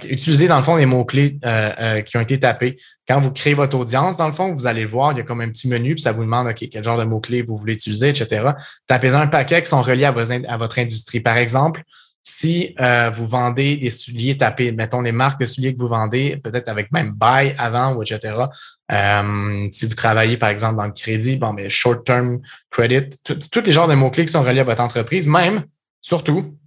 Utilisez 0.04 0.48
dans 0.48 0.58
le 0.58 0.64
fond 0.64 0.76
les 0.76 0.86
mots-clés 0.86 1.40
euh, 1.46 1.72
euh, 1.80 2.02
qui 2.02 2.18
ont 2.18 2.22
été 2.22 2.40
tapés. 2.40 2.78
Quand 3.08 3.22
vous 3.22 3.32
créez 3.32 3.54
votre 3.54 3.78
audience, 3.78 4.18
dans 4.18 4.28
le 4.28 4.34
fond, 4.34 4.54
vous 4.54 4.66
allez 4.66 4.86
voir, 4.86 5.12
il 5.12 5.20
y 5.20 5.22
a 5.22 5.24
comme 5.24 5.42
un 5.42 5.50
petit 5.50 5.68
menu, 5.68 5.96
puis 5.96 6.02
ça 6.02 6.12
vous 6.12 6.24
demande 6.24 6.48
OK, 6.48 6.68
quel 6.72 6.84
genre 6.84 6.98
de 6.98 7.04
mots-clés 7.04 7.44
vous 7.44 7.56
voulez 7.56 7.74
utiliser, 7.74 8.10
etc. 8.10 8.50
Tapez 8.88 9.14
un 9.14 9.28
paquet 9.28 9.62
qui 9.62 9.70
sont 9.70 9.82
reliés 9.82 10.06
à 10.06 10.58
votre 10.58 10.80
industrie. 10.80 11.20
Par 11.20 11.38
exemple, 11.38 11.84
si 12.28 12.74
euh, 12.80 13.12
vous 13.12 13.28
vendez 13.28 13.78
des 13.78 13.92
souliers 13.92 14.36
tapés, 14.36 14.72
mettons 14.72 15.02
les 15.02 15.12
marques 15.12 15.40
de 15.40 15.46
souliers 15.46 15.76
que 15.76 15.80
vous 15.80 15.88
vendez, 15.88 16.38
peut-être 16.38 16.70
avec 16.70 16.92
même 16.92 17.14
buy 17.14 17.54
avant 17.60 17.94
ou 17.94 18.02
etc. 18.02 18.46
Euh, 18.92 19.68
si 19.72 19.86
vous 19.86 19.94
travaillez 19.94 20.36
par 20.36 20.50
exemple 20.50 20.78
dans 20.78 20.88
le 20.88 20.92
crédit, 20.92 21.38
bon, 21.38 21.54
mais 21.54 21.70
short-term 21.70 22.42
credit, 22.72 23.12
tous 23.24 23.62
les 23.64 23.72
genres 23.72 23.88
de 23.88 23.94
mots-clés 23.94 24.26
qui 24.26 24.32
sont 24.32 24.42
reliés 24.42 24.62
à 24.62 24.64
votre 24.64 24.82
entreprise, 24.82 25.28
même, 25.28 25.66
surtout, 26.02 26.58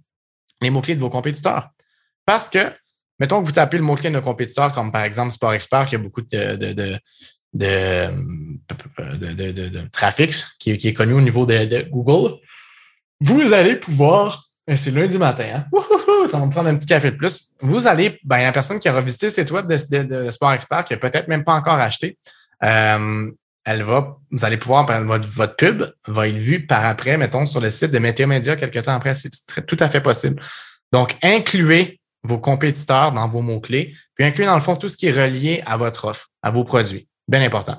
les 0.61 0.69
mots-clés 0.69 0.95
de 0.95 1.01
vos 1.01 1.09
compétiteurs. 1.09 1.71
Parce 2.25 2.49
que, 2.49 2.71
mettons 3.19 3.41
que 3.41 3.45
vous 3.45 3.53
tapez 3.53 3.77
le 3.77 3.83
mot-clé 3.83 4.09
de 4.09 4.15
nos 4.15 4.21
compétiteurs, 4.21 4.73
comme 4.73 4.91
par 4.91 5.03
exemple 5.03 5.31
Sport 5.31 5.53
Expert, 5.53 5.87
qui 5.87 5.95
a 5.95 5.97
beaucoup 5.97 6.21
de, 6.21 6.55
de, 6.55 6.99
de 7.53 8.09
trafic 9.91 10.35
qui, 10.59 10.71
est 10.71 10.93
connu 10.93 11.13
au 11.13 11.21
niveau 11.21 11.45
de, 11.45 11.87
Google, 11.89 12.35
vous 13.19 13.53
allez 13.53 13.75
pouvoir 13.75 14.45
c'est 14.75 14.91
lundi 14.91 15.17
matin. 15.17 15.45
Hein? 15.55 15.65
ça 16.29 16.37
va 16.37 16.45
me 16.45 16.51
prendre 16.51 16.69
un 16.69 16.75
petit 16.75 16.85
café 16.85 17.09
de 17.09 17.15
plus. 17.15 17.55
Vous 17.61 17.87
allez, 17.87 18.19
ben, 18.23 18.43
la 18.43 18.51
personne 18.51 18.79
qui 18.79 18.87
aura 18.87 19.01
visité 19.01 19.25
le 19.25 19.31
site 19.31 19.49
web 19.49 19.67
de, 19.67 20.31
Sport 20.31 20.53
Expert, 20.53 20.85
qui 20.85 20.93
n'a 20.93 20.99
peut-être 20.99 21.27
même 21.27 21.43
pas 21.43 21.53
encore 21.53 21.79
acheté, 21.79 22.19
euh, 22.63 23.31
elle 23.65 23.83
va, 23.83 24.17
vous 24.31 24.45
allez 24.45 24.57
pouvoir, 24.57 24.85
votre, 25.03 25.27
votre 25.27 25.55
pub 25.55 25.85
va 26.07 26.27
être 26.27 26.35
vue 26.35 26.65
par 26.65 26.85
après, 26.85 27.17
mettons, 27.17 27.45
sur 27.45 27.61
le 27.61 27.71
site 27.71 27.91
de 27.91 27.99
Météo 27.99 28.27
Média 28.27 28.55
quelques 28.55 28.83
temps 28.83 28.95
après. 28.95 29.13
C'est 29.15 29.65
tout 29.65 29.77
à 29.79 29.89
fait 29.89 30.01
possible. 30.01 30.41
Donc, 30.91 31.15
incluez 31.21 31.98
vos 32.29 32.37
compétiteurs 32.37 33.11
dans 33.11 33.27
vos 33.27 33.41
mots-clés, 33.41 33.95
puis 34.15 34.25
incluez 34.25 34.45
dans 34.45 34.55
le 34.55 34.61
fond 34.61 34.75
tout 34.75 34.87
ce 34.87 34.97
qui 34.97 35.07
est 35.07 35.11
relié 35.11 35.61
à 35.65 35.75
votre 35.75 36.05
offre, 36.05 36.29
à 36.41 36.51
vos 36.51 36.63
produits. 36.63 37.07
Bien 37.27 37.41
important. 37.41 37.77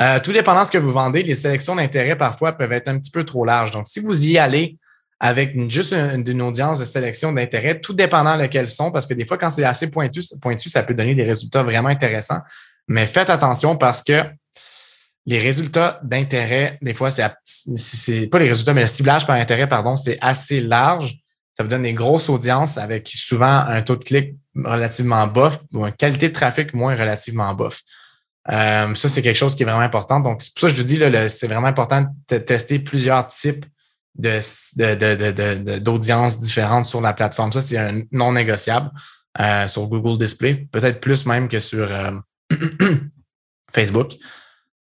Euh, 0.00 0.18
tout 0.18 0.32
dépendant 0.32 0.62
de 0.62 0.66
ce 0.66 0.72
que 0.72 0.78
vous 0.78 0.90
vendez, 0.90 1.22
les 1.22 1.34
sélections 1.34 1.76
d'intérêt 1.76 2.16
parfois 2.16 2.52
peuvent 2.52 2.72
être 2.72 2.88
un 2.88 2.98
petit 2.98 3.10
peu 3.10 3.24
trop 3.24 3.44
larges. 3.44 3.70
Donc, 3.70 3.86
si 3.86 4.00
vous 4.00 4.24
y 4.24 4.38
allez 4.38 4.78
avec 5.20 5.70
juste 5.70 5.92
une, 5.92 6.42
audience 6.42 6.80
de 6.80 6.84
sélection 6.84 7.32
d'intérêt, 7.32 7.78
tout 7.78 7.92
dépendant 7.92 8.36
de 8.36 8.42
lequel 8.42 8.68
sont, 8.68 8.90
parce 8.90 9.06
que 9.06 9.14
des 9.14 9.24
fois, 9.24 9.38
quand 9.38 9.50
c'est 9.50 9.62
assez 9.62 9.88
pointu, 9.88 10.22
ça 10.22 10.82
peut 10.82 10.94
donner 10.94 11.14
des 11.14 11.22
résultats 11.22 11.62
vraiment 11.62 11.90
intéressants. 11.90 12.40
Mais 12.88 13.06
faites 13.06 13.30
attention 13.30 13.76
parce 13.76 14.02
que 14.02 14.24
les 15.26 15.38
résultats 15.38 16.00
d'intérêt, 16.02 16.78
des 16.82 16.94
fois, 16.94 17.10
c'est 17.12 18.26
pas 18.26 18.38
les 18.40 18.48
résultats, 18.48 18.74
mais 18.74 18.80
le 18.80 18.88
ciblage 18.88 19.24
par 19.24 19.36
intérêt, 19.36 19.68
pardon, 19.68 19.94
c'est 19.94 20.18
assez 20.20 20.60
large. 20.60 21.21
Ça 21.56 21.62
vous 21.62 21.68
donne 21.68 21.82
des 21.82 21.94
grosses 21.94 22.28
audiences 22.28 22.78
avec 22.78 23.08
souvent 23.08 23.64
un 23.66 23.82
taux 23.82 23.96
de 23.96 24.04
clic 24.04 24.36
relativement 24.56 25.26
bof 25.26 25.60
ou 25.72 25.86
une 25.86 25.92
qualité 25.92 26.28
de 26.28 26.34
trafic 26.34 26.72
moins 26.74 26.94
relativement 26.94 27.52
bof. 27.54 27.82
Euh, 28.50 28.94
ça, 28.94 29.08
c'est 29.08 29.22
quelque 29.22 29.36
chose 29.36 29.54
qui 29.54 29.62
est 29.62 29.66
vraiment 29.66 29.80
important. 29.80 30.20
Donc, 30.20 30.42
c'est 30.42 30.52
pour 30.54 30.62
ça 30.62 30.68
que 30.68 30.74
je 30.74 30.80
vous 30.80 30.86
dis, 30.86 30.98
c'est 31.30 31.46
vraiment 31.46 31.68
important 31.68 32.06
de 32.28 32.38
tester 32.38 32.78
plusieurs 32.78 33.26
types 33.28 33.66
d'audiences 35.80 36.40
différentes 36.40 36.84
sur 36.84 37.00
la 37.00 37.12
plateforme. 37.12 37.52
Ça, 37.52 37.60
c'est 37.60 37.78
un 37.78 38.02
non 38.10 38.32
négociable 38.32 38.90
euh, 39.40 39.68
sur 39.68 39.86
Google 39.86 40.18
Display, 40.18 40.66
peut-être 40.70 41.00
plus 41.00 41.24
même 41.26 41.48
que 41.48 41.60
sur 41.60 41.90
euh, 41.90 42.10
Facebook. 43.72 44.14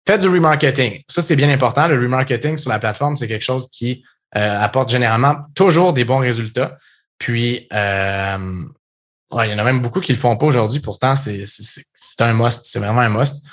Faites 0.07 0.21
du 0.21 0.29
remarketing. 0.29 1.01
Ça, 1.09 1.21
c'est 1.21 1.35
bien 1.35 1.49
important. 1.49 1.87
Le 1.87 1.99
remarketing 1.99 2.55
sur 2.57 2.69
la 2.69 2.79
plateforme, 2.79 3.17
c'est 3.17 3.27
quelque 3.27 3.43
chose 3.43 3.69
qui 3.69 4.05
euh, 4.35 4.61
apporte 4.61 4.89
généralement 4.89 5.37
toujours 5.55 5.93
des 5.93 6.03
bons 6.03 6.19
résultats. 6.19 6.77
Puis, 7.17 7.67
il 7.71 9.51
y 9.51 9.53
en 9.53 9.59
a 9.59 9.63
même 9.63 9.81
beaucoup 9.81 10.01
qui 10.01 10.11
le 10.11 10.17
font 10.17 10.37
pas 10.37 10.45
aujourd'hui. 10.45 10.79
Pourtant, 10.79 11.15
c'est 11.15 11.43
un 12.19 12.33
must. 12.33 12.65
C'est 12.65 12.79
vraiment 12.79 13.01
un 13.01 13.09
must. 13.09 13.43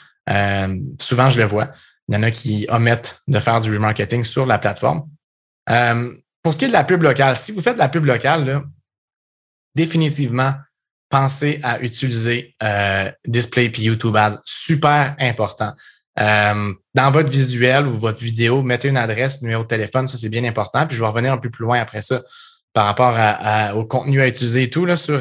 souvent, 1.01 1.31
je 1.31 1.39
le 1.39 1.47
vois. 1.47 1.71
Il 2.09 2.15
y 2.15 2.19
en 2.19 2.23
a 2.23 2.31
qui 2.31 2.67
omettent 2.69 3.23
de 3.29 3.39
faire 3.39 3.61
du 3.61 3.73
remarketing 3.73 4.25
sur 4.25 4.47
la 4.47 4.59
plateforme. 4.59 5.09
Euh, 5.71 6.15
pour 6.43 6.53
ce 6.53 6.59
qui 6.59 6.65
est 6.67 6.69
de 6.69 6.73
la 6.73 6.85
pub 6.85 7.03
locale, 7.03 7.37
si 7.37 7.53
vous 7.53 7.63
faites 7.63 7.75
de 7.75 7.79
la 7.79 7.89
pub 7.89 8.05
locale, 8.05 8.63
définitivement, 9.75 10.55
pensez 11.09 11.61
à 11.63 11.81
utiliser 11.81 12.55
euh, 12.63 13.11
Display 13.27 13.67
et 13.67 13.81
YouTube 13.81 14.17
Ads. 14.17 14.41
Super 14.45 15.17
important. 15.19 15.73
Dans 16.17 17.11
votre 17.11 17.29
visuel 17.29 17.87
ou 17.87 17.99
votre 17.99 18.21
vidéo, 18.21 18.63
mettez 18.63 18.89
une 18.89 18.97
adresse, 18.97 19.43
numéro 19.43 19.63
de 19.63 19.69
téléphone, 19.69 20.07
ça 20.07 20.17
c'est 20.17 20.29
bien 20.29 20.45
important. 20.45 20.87
Puis 20.87 20.97
je 20.97 21.03
vais 21.03 21.09
revenir 21.09 21.33
un 21.33 21.39
peu 21.39 21.51
plus 21.51 21.65
loin 21.65 21.81
après 21.81 22.03
ça 22.03 22.23
par 22.73 22.87
rapport 22.87 23.17
au 23.77 23.85
contenu 23.85 24.21
à 24.21 24.29
utiliser 24.29 24.65
et 24.65 24.71
tout 24.71 24.85
là, 24.85 24.97
sur, 24.97 25.21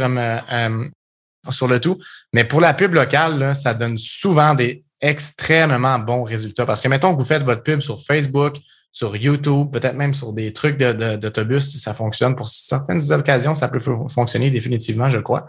sur 1.50 1.68
le 1.68 1.80
tout. 1.80 2.00
Mais 2.34 2.44
pour 2.44 2.62
la 2.62 2.74
pub 2.74 2.94
locale, 2.94 3.56
ça 3.56 3.74
donne 3.74 3.98
souvent 3.98 4.54
des 4.54 4.84
extrêmement 5.02 6.00
bons 6.00 6.24
résultats. 6.24 6.66
Parce 6.66 6.82
que 6.82 6.88
mettons 6.88 7.14
que 7.14 7.20
vous 7.20 7.26
faites 7.26 7.44
votre 7.44 7.62
pub 7.62 7.82
sur 7.82 8.02
Facebook, 8.02 8.58
sur 8.92 9.16
YouTube, 9.16 9.72
peut-être 9.72 9.96
même 9.96 10.14
sur 10.14 10.34
des 10.34 10.54
trucs 10.54 10.78
d'autobus, 10.78 11.72
si 11.72 11.80
ça 11.80 11.94
fonctionne. 11.94 12.36
Pour 12.36 12.48
certaines 12.48 13.12
occasions, 13.12 13.54
ça 13.54 13.68
peut 13.68 13.80
fonctionner 13.80 14.50
définitivement, 14.50 15.10
je 15.10 15.20
crois. 15.20 15.46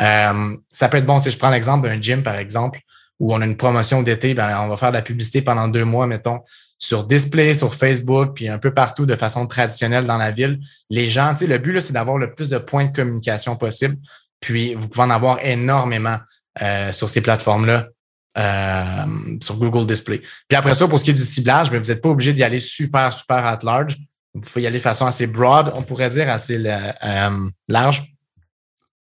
Euh, 0.00 0.56
ça 0.72 0.88
peut 0.88 0.98
être 0.98 1.06
bon, 1.06 1.20
si 1.22 1.30
je 1.30 1.38
prends 1.38 1.50
l'exemple 1.50 1.88
d'un 1.88 2.00
gym, 2.02 2.22
par 2.22 2.36
exemple, 2.36 2.80
où 3.18 3.34
on 3.34 3.40
a 3.40 3.44
une 3.44 3.56
promotion 3.56 4.02
d'été, 4.02 4.34
ben, 4.34 4.60
on 4.60 4.68
va 4.68 4.76
faire 4.76 4.90
de 4.90 4.96
la 4.96 5.02
publicité 5.02 5.42
pendant 5.42 5.68
deux 5.68 5.84
mois, 5.84 6.06
mettons, 6.06 6.40
sur 6.78 7.04
display, 7.04 7.54
sur 7.54 7.74
Facebook, 7.74 8.34
puis 8.34 8.48
un 8.48 8.58
peu 8.58 8.72
partout 8.72 9.06
de 9.06 9.16
façon 9.16 9.46
traditionnelle 9.46 10.06
dans 10.06 10.16
la 10.16 10.30
ville. 10.30 10.60
Les 10.90 11.08
gens, 11.08 11.34
tu 11.34 11.38
sais, 11.38 11.46
le 11.46 11.58
but, 11.58 11.80
c'est 11.80 11.92
d'avoir 11.92 12.18
le 12.18 12.34
plus 12.34 12.50
de 12.50 12.58
points 12.58 12.86
de 12.86 12.92
communication 12.94 13.56
possible. 13.56 13.96
Puis, 14.40 14.74
vous 14.74 14.88
pouvez 14.88 15.04
en 15.04 15.10
avoir 15.10 15.44
énormément 15.44 16.18
euh, 16.62 16.92
sur 16.92 17.08
ces 17.08 17.20
plateformes-là. 17.20 17.88
Euh, 18.36 19.36
sur 19.42 19.56
Google 19.56 19.84
Display. 19.84 20.18
Puis 20.18 20.56
après 20.56 20.74
ça, 20.74 20.86
pour 20.86 21.00
ce 21.00 21.02
qui 21.02 21.10
est 21.10 21.14
du 21.14 21.24
ciblage, 21.24 21.72
ben, 21.72 21.82
vous 21.82 21.90
n'êtes 21.90 22.00
pas 22.00 22.10
obligé 22.10 22.32
d'y 22.32 22.44
aller 22.44 22.60
super, 22.60 23.12
super 23.12 23.44
at 23.44 23.58
large. 23.64 23.96
Vous 24.32 24.42
pouvez 24.42 24.62
y 24.62 24.66
aller 24.68 24.78
de 24.78 24.82
façon 24.82 25.06
assez 25.06 25.26
broad, 25.26 25.72
on 25.74 25.82
pourrait 25.82 26.10
dire 26.10 26.30
assez 26.30 26.62
euh, 26.64 27.48
large. 27.68 28.14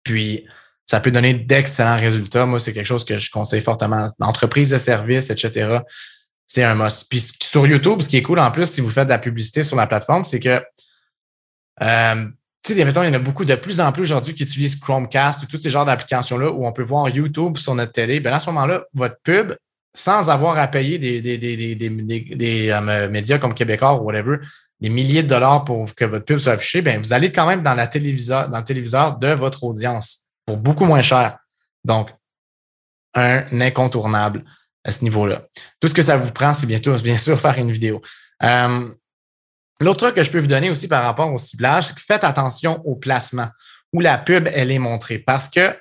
Puis, 0.03 0.47
ça 0.87 1.01
peut 1.01 1.11
donner 1.11 1.35
d'excellents 1.35 1.97
résultats. 1.97 2.47
Moi, 2.47 2.61
c'est 2.61 2.73
quelque 2.73 2.87
chose 2.87 3.05
que 3.05 3.17
je 3.17 3.31
conseille 3.31 3.63
fortement. 3.63 4.07
L'entreprise 4.19 4.71
de 4.71 4.79
services, 4.79 5.31
etc., 5.31 5.79
c'est 6.47 6.63
un 6.63 6.75
must. 6.75 7.09
Puis 7.09 7.27
sur 7.43 7.67
YouTube, 7.67 8.03
ce 8.03 8.09
qui 8.09 8.19
est 8.19 8.23
cool 8.23 8.39
en 8.39 8.51
plus, 8.51 8.67
si 8.67 8.81
vous 8.81 8.91
faites 8.91 9.07
de 9.07 9.13
la 9.13 9.19
publicité 9.19 9.63
sur 9.63 9.77
la 9.77 9.87
plateforme, 9.87 10.25
c'est 10.25 10.41
que 10.41 10.63
euh, 11.83 12.27
tu 12.63 12.73
sais, 12.73 12.81
il 12.81 12.87
y 12.87 12.97
en 12.97 13.13
a 13.13 13.19
beaucoup 13.19 13.45
de 13.45 13.55
plus 13.57 13.81
en 13.81 13.93
plus 13.93 14.03
aujourd'hui 14.03 14.35
qui 14.35 14.43
utilisent 14.43 14.77
Chromecast 14.77 15.43
ou 15.43 15.47
tous 15.47 15.59
ces 15.59 15.69
genres 15.69 15.85
d'applications-là 15.85 16.51
où 16.51 16.67
on 16.67 16.73
peut 16.73 16.83
voir 16.83 17.09
YouTube 17.11 17.59
sur 17.59 17.75
notre 17.75 17.93
télé. 17.93 18.21
Bien, 18.21 18.33
à 18.33 18.39
ce 18.39 18.47
moment-là, 18.51 18.85
votre 18.95 19.17
pub, 19.23 19.55
sans 19.95 20.31
avoir 20.31 20.59
à 20.59 20.67
payer 20.69 20.99
des, 20.99 21.21
des, 21.21 21.37
des, 21.37 21.75
des 21.75 22.71
euh, 22.71 23.09
médias 23.11 23.39
comme 23.39 23.55
Québécois 23.55 24.01
ou 24.01 24.05
whatever, 24.05 24.39
des 24.81 24.89
milliers 24.89 25.23
de 25.23 25.29
dollars 25.29 25.65
pour 25.65 25.95
que 25.95 26.05
votre 26.07 26.25
pub 26.25 26.39
soit 26.39 26.55
affichée, 26.55 26.81
bien, 26.81 26.99
vous 26.99 27.13
allez 27.13 27.33
quand 27.33 27.47
même 27.47 27.63
dans, 27.63 27.75
la 27.75 27.87
téléviseur, 27.87 28.49
dans 28.49 28.59
le 28.59 28.65
téléviseur 28.65 29.19
de 29.19 29.29
votre 29.29 29.65
audience 29.65 30.24
pour 30.47 30.57
beaucoup 30.57 30.85
moins 30.85 31.03
cher. 31.03 31.39
Donc, 31.85 32.11
un 33.15 33.61
incontournable 33.61 34.45
à 34.85 34.93
ce 34.93 35.03
niveau-là. 35.05 35.47
Tout 35.81 35.89
ce 35.89 35.95
que 35.95 36.03
ça 36.03 36.17
vous 36.17 36.33
prend, 36.33 36.55
c'est 36.55 36.67
bientôt, 36.67 36.95
bien 37.03 37.17
sûr, 37.17 37.41
faire 37.41 37.59
une 37.59 37.73
vidéo. 37.73 38.03
Euh, 38.43 38.89
L'autre 39.81 39.99
truc 39.99 40.15
que 40.15 40.25
je 40.25 40.31
peux 40.31 40.39
vous 40.39 40.47
donner 40.47 40.71
aussi 40.71 40.89
par 40.89 41.03
rapport 41.03 41.33
au 41.33 41.39
ciblage, 41.39 41.89
c'est 41.89 41.95
que 41.95 42.01
faites 42.01 42.25
attention 42.25 42.81
au 42.85 42.95
placement 42.95 43.49
où 43.93 44.01
la 44.01 44.19
pub, 44.19 44.49
elle 44.53 44.71
est 44.71 44.79
montrée. 44.79 45.19
Parce 45.19 45.49
que 45.49 45.77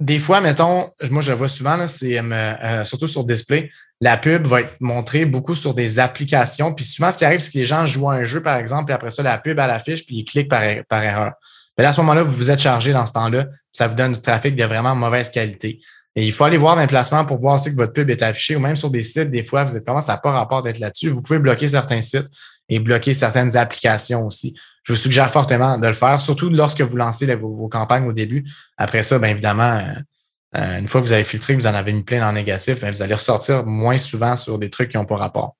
des 0.00 0.18
fois, 0.18 0.40
mettons, 0.40 0.90
moi 1.10 1.22
je 1.22 1.32
vois 1.32 1.48
souvent, 1.48 1.78
euh, 1.78 1.86
euh, 2.02 2.84
surtout 2.84 3.06
sur 3.06 3.24
display, 3.24 3.70
la 4.00 4.16
pub 4.16 4.46
va 4.46 4.62
être 4.62 4.76
montrée 4.80 5.24
beaucoup 5.24 5.54
sur 5.54 5.74
des 5.74 5.98
applications. 5.98 6.74
Puis 6.74 6.84
souvent, 6.84 7.12
ce 7.12 7.18
qui 7.18 7.24
arrive, 7.24 7.40
c'est 7.40 7.52
que 7.52 7.58
les 7.58 7.64
gens 7.64 7.86
jouent 7.86 8.10
à 8.10 8.14
un 8.14 8.24
jeu, 8.24 8.42
par 8.42 8.56
exemple, 8.56 8.90
et 8.90 8.94
après 8.94 9.10
ça, 9.10 9.22
la 9.22 9.38
pub 9.38 9.58
à 9.58 9.66
l'affiche, 9.66 10.06
puis 10.06 10.16
ils 10.16 10.24
cliquent 10.24 10.48
par, 10.48 10.62
er-, 10.62 10.82
par 10.88 11.02
erreur. 11.02 11.32
Mais 11.80 11.86
à 11.86 11.94
ce 11.94 12.00
moment-là, 12.02 12.24
vous 12.24 12.32
vous 12.32 12.50
êtes 12.50 12.58
chargé 12.58 12.92
dans 12.92 13.06
ce 13.06 13.12
temps-là, 13.14 13.46
ça 13.72 13.88
vous 13.88 13.94
donne 13.94 14.12
du 14.12 14.20
trafic 14.20 14.54
de 14.54 14.64
vraiment 14.64 14.94
mauvaise 14.94 15.30
qualité. 15.30 15.80
Et 16.14 16.26
il 16.26 16.30
faut 16.30 16.44
aller 16.44 16.58
voir 16.58 16.76
l'emplacement 16.76 17.24
pour 17.24 17.38
voir 17.38 17.62
que 17.62 17.70
votre 17.70 17.94
pub 17.94 18.10
est 18.10 18.20
affichée 18.20 18.54
ou 18.54 18.60
même 18.60 18.76
sur 18.76 18.90
des 18.90 19.02
sites, 19.02 19.30
des 19.30 19.42
fois, 19.42 19.64
vous 19.64 19.74
êtes 19.74 19.86
comment 19.86 20.02
ça 20.02 20.12
n'a 20.12 20.18
pas 20.18 20.30
rapport 20.30 20.62
d'être 20.62 20.78
là-dessus. 20.78 21.08
Vous 21.08 21.22
pouvez 21.22 21.38
bloquer 21.38 21.70
certains 21.70 22.02
sites 22.02 22.28
et 22.68 22.80
bloquer 22.80 23.14
certaines 23.14 23.56
applications 23.56 24.26
aussi. 24.26 24.54
Je 24.82 24.92
vous 24.92 24.98
suggère 24.98 25.30
fortement 25.30 25.78
de 25.78 25.86
le 25.86 25.94
faire, 25.94 26.20
surtout 26.20 26.50
lorsque 26.50 26.82
vous 26.82 26.96
lancez 26.98 27.34
vos, 27.34 27.68
campagnes 27.68 28.06
au 28.06 28.12
début. 28.12 28.44
Après 28.76 29.02
ça, 29.02 29.18
bien 29.18 29.30
évidemment, 29.30 29.78
euh, 29.78 30.58
euh, 30.58 30.80
une 30.80 30.86
fois 30.86 31.00
que 31.00 31.06
vous 31.06 31.14
avez 31.14 31.24
filtré, 31.24 31.54
vous 31.54 31.66
en 31.66 31.72
avez 31.72 31.94
mis 31.94 32.02
plein 32.02 32.28
en 32.28 32.32
négatif, 32.34 32.80
bien, 32.80 32.90
vous 32.90 33.00
allez 33.00 33.14
ressortir 33.14 33.64
moins 33.64 33.96
souvent 33.96 34.36
sur 34.36 34.58
des 34.58 34.68
trucs 34.68 34.90
qui 34.90 34.98
n'ont 34.98 35.06
pas 35.06 35.16
rapport. 35.16 35.56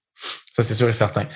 Ça, 0.52 0.64
c'est 0.64 0.74
sûr 0.74 0.90
et 0.90 0.92
certain. 0.92 1.26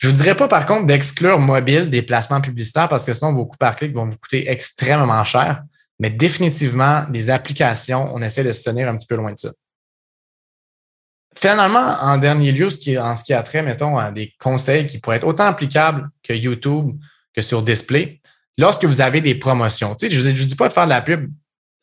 Je 0.00 0.08
ne 0.08 0.12
vous 0.12 0.22
dirais 0.22 0.34
pas, 0.34 0.48
par 0.48 0.64
contre, 0.64 0.86
d'exclure 0.86 1.38
mobile 1.38 1.90
des 1.90 2.00
placements 2.00 2.40
publicitaires 2.40 2.88
parce 2.88 3.04
que 3.04 3.12
sinon, 3.12 3.34
vos 3.34 3.44
coûts 3.44 3.58
par 3.58 3.76
clic 3.76 3.94
vont 3.94 4.06
vous 4.06 4.16
coûter 4.16 4.50
extrêmement 4.50 5.24
cher. 5.24 5.62
Mais 5.98 6.08
définitivement, 6.08 7.04
les 7.12 7.28
applications, 7.28 8.10
on 8.14 8.22
essaie 8.22 8.42
de 8.42 8.54
se 8.54 8.64
tenir 8.64 8.88
un 8.88 8.96
petit 8.96 9.06
peu 9.06 9.16
loin 9.16 9.32
de 9.32 9.38
ça. 9.38 9.50
Finalement, 11.38 11.96
en 12.00 12.16
dernier 12.16 12.50
lieu, 12.50 12.70
ce 12.70 12.78
qui, 12.78 12.98
en 12.98 13.14
ce 13.14 13.24
qui 13.24 13.34
a 13.34 13.42
trait, 13.42 13.62
mettons, 13.62 13.98
à 13.98 14.10
des 14.10 14.32
conseils 14.40 14.86
qui 14.86 14.98
pourraient 14.98 15.18
être 15.18 15.26
autant 15.26 15.44
applicables 15.44 16.08
que 16.22 16.32
YouTube, 16.32 16.98
que 17.34 17.42
sur 17.42 17.62
Display, 17.62 18.22
lorsque 18.56 18.86
vous 18.86 19.02
avez 19.02 19.20
des 19.20 19.34
promotions. 19.34 19.94
Tu 19.94 20.06
sais, 20.06 20.10
je 20.10 20.26
ne 20.26 20.34
vous, 20.34 20.44
dis 20.44 20.56
pas 20.56 20.68
de 20.68 20.72
faire 20.72 20.84
de 20.84 20.90
la 20.90 21.02
pub 21.02 21.30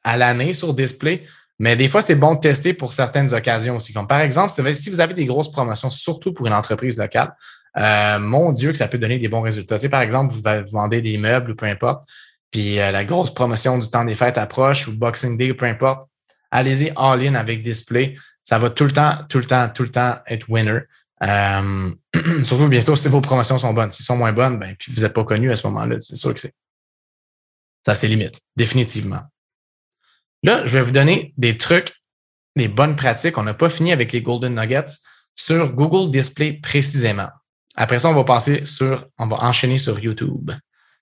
à 0.04 0.18
l'année 0.18 0.54
sur 0.54 0.74
Display, 0.74 1.24
mais 1.60 1.76
des 1.76 1.88
fois, 1.88 2.02
c'est 2.02 2.16
bon 2.16 2.34
de 2.34 2.40
tester 2.40 2.74
pour 2.74 2.94
certaines 2.94 3.34
occasions 3.34 3.78
aussi. 3.78 3.94
Comme 3.94 4.08
par 4.08 4.22
exemple, 4.22 4.52
si 4.52 4.90
vous 4.90 5.00
avez 5.00 5.14
des 5.14 5.26
grosses 5.26 5.52
promotions, 5.52 5.92
surtout 5.92 6.34
pour 6.34 6.48
une 6.48 6.54
entreprise 6.54 6.98
locale, 6.98 7.36
euh, 7.78 8.20
mon 8.20 8.52
Dieu, 8.52 8.72
que 8.72 8.78
ça 8.78 8.88
peut 8.88 8.98
donner 8.98 9.20
des 9.20 9.28
bons 9.28 9.42
résultats. 9.42 9.78
Tu 9.78 9.90
par 9.90 10.02
exemple, 10.02 10.34
vous 10.34 10.42
vendez 10.72 11.02
des 11.02 11.18
meubles 11.18 11.52
ou 11.52 11.56
peu 11.56 11.66
importe, 11.66 12.08
puis 12.52 12.80
euh, 12.80 12.92
la 12.92 13.06
grosse 13.06 13.34
promotion 13.34 13.78
du 13.78 13.90
temps 13.90 14.06
des 14.06 14.16
fêtes 14.16 14.38
approche 14.38 14.88
ou 14.88 14.98
Boxing 14.98 15.38
Day 15.38 15.52
ou 15.52 15.56
peu 15.56 15.66
importe, 15.66 16.10
allez-y 16.52 16.92
all-in 16.96 17.36
avec 17.36 17.64
Display 17.64 18.16
ça 18.48 18.60
va 18.60 18.70
tout 18.70 18.86
le 18.86 18.92
temps, 18.92 19.26
tout 19.28 19.40
le 19.40 19.44
temps, 19.44 19.68
tout 19.68 19.84
le 19.84 19.92
temps 19.92 20.20
être 20.26 20.48
winner. 20.48 20.80
Euh, 21.22 21.92
surtout, 22.44 22.70
bien 22.70 22.80
sûr, 22.80 22.98
si 22.98 23.10
vos 23.10 23.20
promotions 23.20 23.58
sont 23.58 23.74
bonnes. 23.74 23.92
Si 23.92 24.04
sont 24.04 24.16
moins 24.16 24.32
bonnes, 24.32 24.58
ben, 24.58 24.74
puis 24.80 24.94
vous 24.94 25.02
n'êtes 25.02 25.14
pas 25.14 25.26
connu 25.26 25.52
à 25.52 25.58
ce 25.58 25.68
moment-là, 25.68 26.00
c'est 26.00 26.16
sûr 26.16 26.34
que 26.34 26.40
c'est. 26.40 26.54
Ça, 27.86 27.96
c'est 27.96 28.08
limite, 28.08 28.40
définitivement. 28.56 29.22
Là, 30.44 30.66
je 30.66 30.78
vais 30.78 30.82
vous 30.82 30.92
donner 30.92 31.34
des 31.38 31.58
trucs, 31.58 31.94
des 32.56 32.70
bonnes 32.70 32.96
pratiques. 32.96 33.38
On 33.38 33.44
n'a 33.44 33.54
pas 33.54 33.70
fini 33.70 33.92
avec 33.92 34.14
les 34.14 34.22
Golden 34.22 34.56
Nuggets 34.56 34.96
sur 35.36 35.74
Google 35.74 36.10
Display 36.10 36.54
précisément. 36.54 37.30
Après 37.78 38.00
ça, 38.00 38.10
on 38.10 38.14
va 38.14 38.24
passer 38.24 38.66
sur, 38.66 39.06
on 39.18 39.28
va 39.28 39.38
enchaîner 39.44 39.78
sur 39.78 40.00
YouTube. 40.00 40.52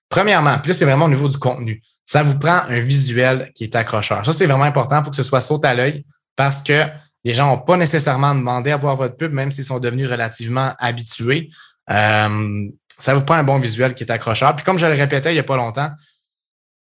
Premièrement, 0.08 0.58
puis 0.58 0.68
là, 0.68 0.74
c'est 0.74 0.84
vraiment 0.84 1.06
au 1.06 1.08
niveau 1.08 1.28
du 1.28 1.38
contenu. 1.38 1.82
Ça 2.04 2.22
vous 2.22 2.38
prend 2.38 2.60
un 2.68 2.78
visuel 2.78 3.50
qui 3.54 3.64
est 3.64 3.74
accrocheur. 3.74 4.24
Ça, 4.24 4.32
c'est 4.32 4.46
vraiment 4.46 4.64
important 4.64 5.02
pour 5.02 5.10
que 5.10 5.16
ce 5.16 5.24
soit 5.24 5.40
saute 5.40 5.64
à 5.64 5.74
l'œil 5.74 6.04
parce 6.36 6.62
que 6.62 6.84
les 7.24 7.32
gens 7.32 7.48
n'ont 7.48 7.58
pas 7.58 7.76
nécessairement 7.76 8.34
demandé 8.34 8.70
à 8.70 8.76
voir 8.76 8.94
votre 8.94 9.16
pub, 9.16 9.32
même 9.32 9.50
s'ils 9.50 9.64
sont 9.64 9.80
devenus 9.80 10.08
relativement 10.08 10.74
habitués. 10.78 11.50
Euh, 11.90 12.68
ça 13.00 13.14
vous 13.14 13.22
prend 13.22 13.34
un 13.34 13.42
bon 13.42 13.58
visuel 13.58 13.94
qui 13.94 14.04
est 14.04 14.12
accrocheur. 14.12 14.54
Puis 14.54 14.64
comme 14.64 14.78
je 14.78 14.86
le 14.86 14.92
répétais 14.92 15.30
il 15.30 15.34
n'y 15.34 15.40
a 15.40 15.44
pas 15.44 15.56
longtemps, 15.56 15.90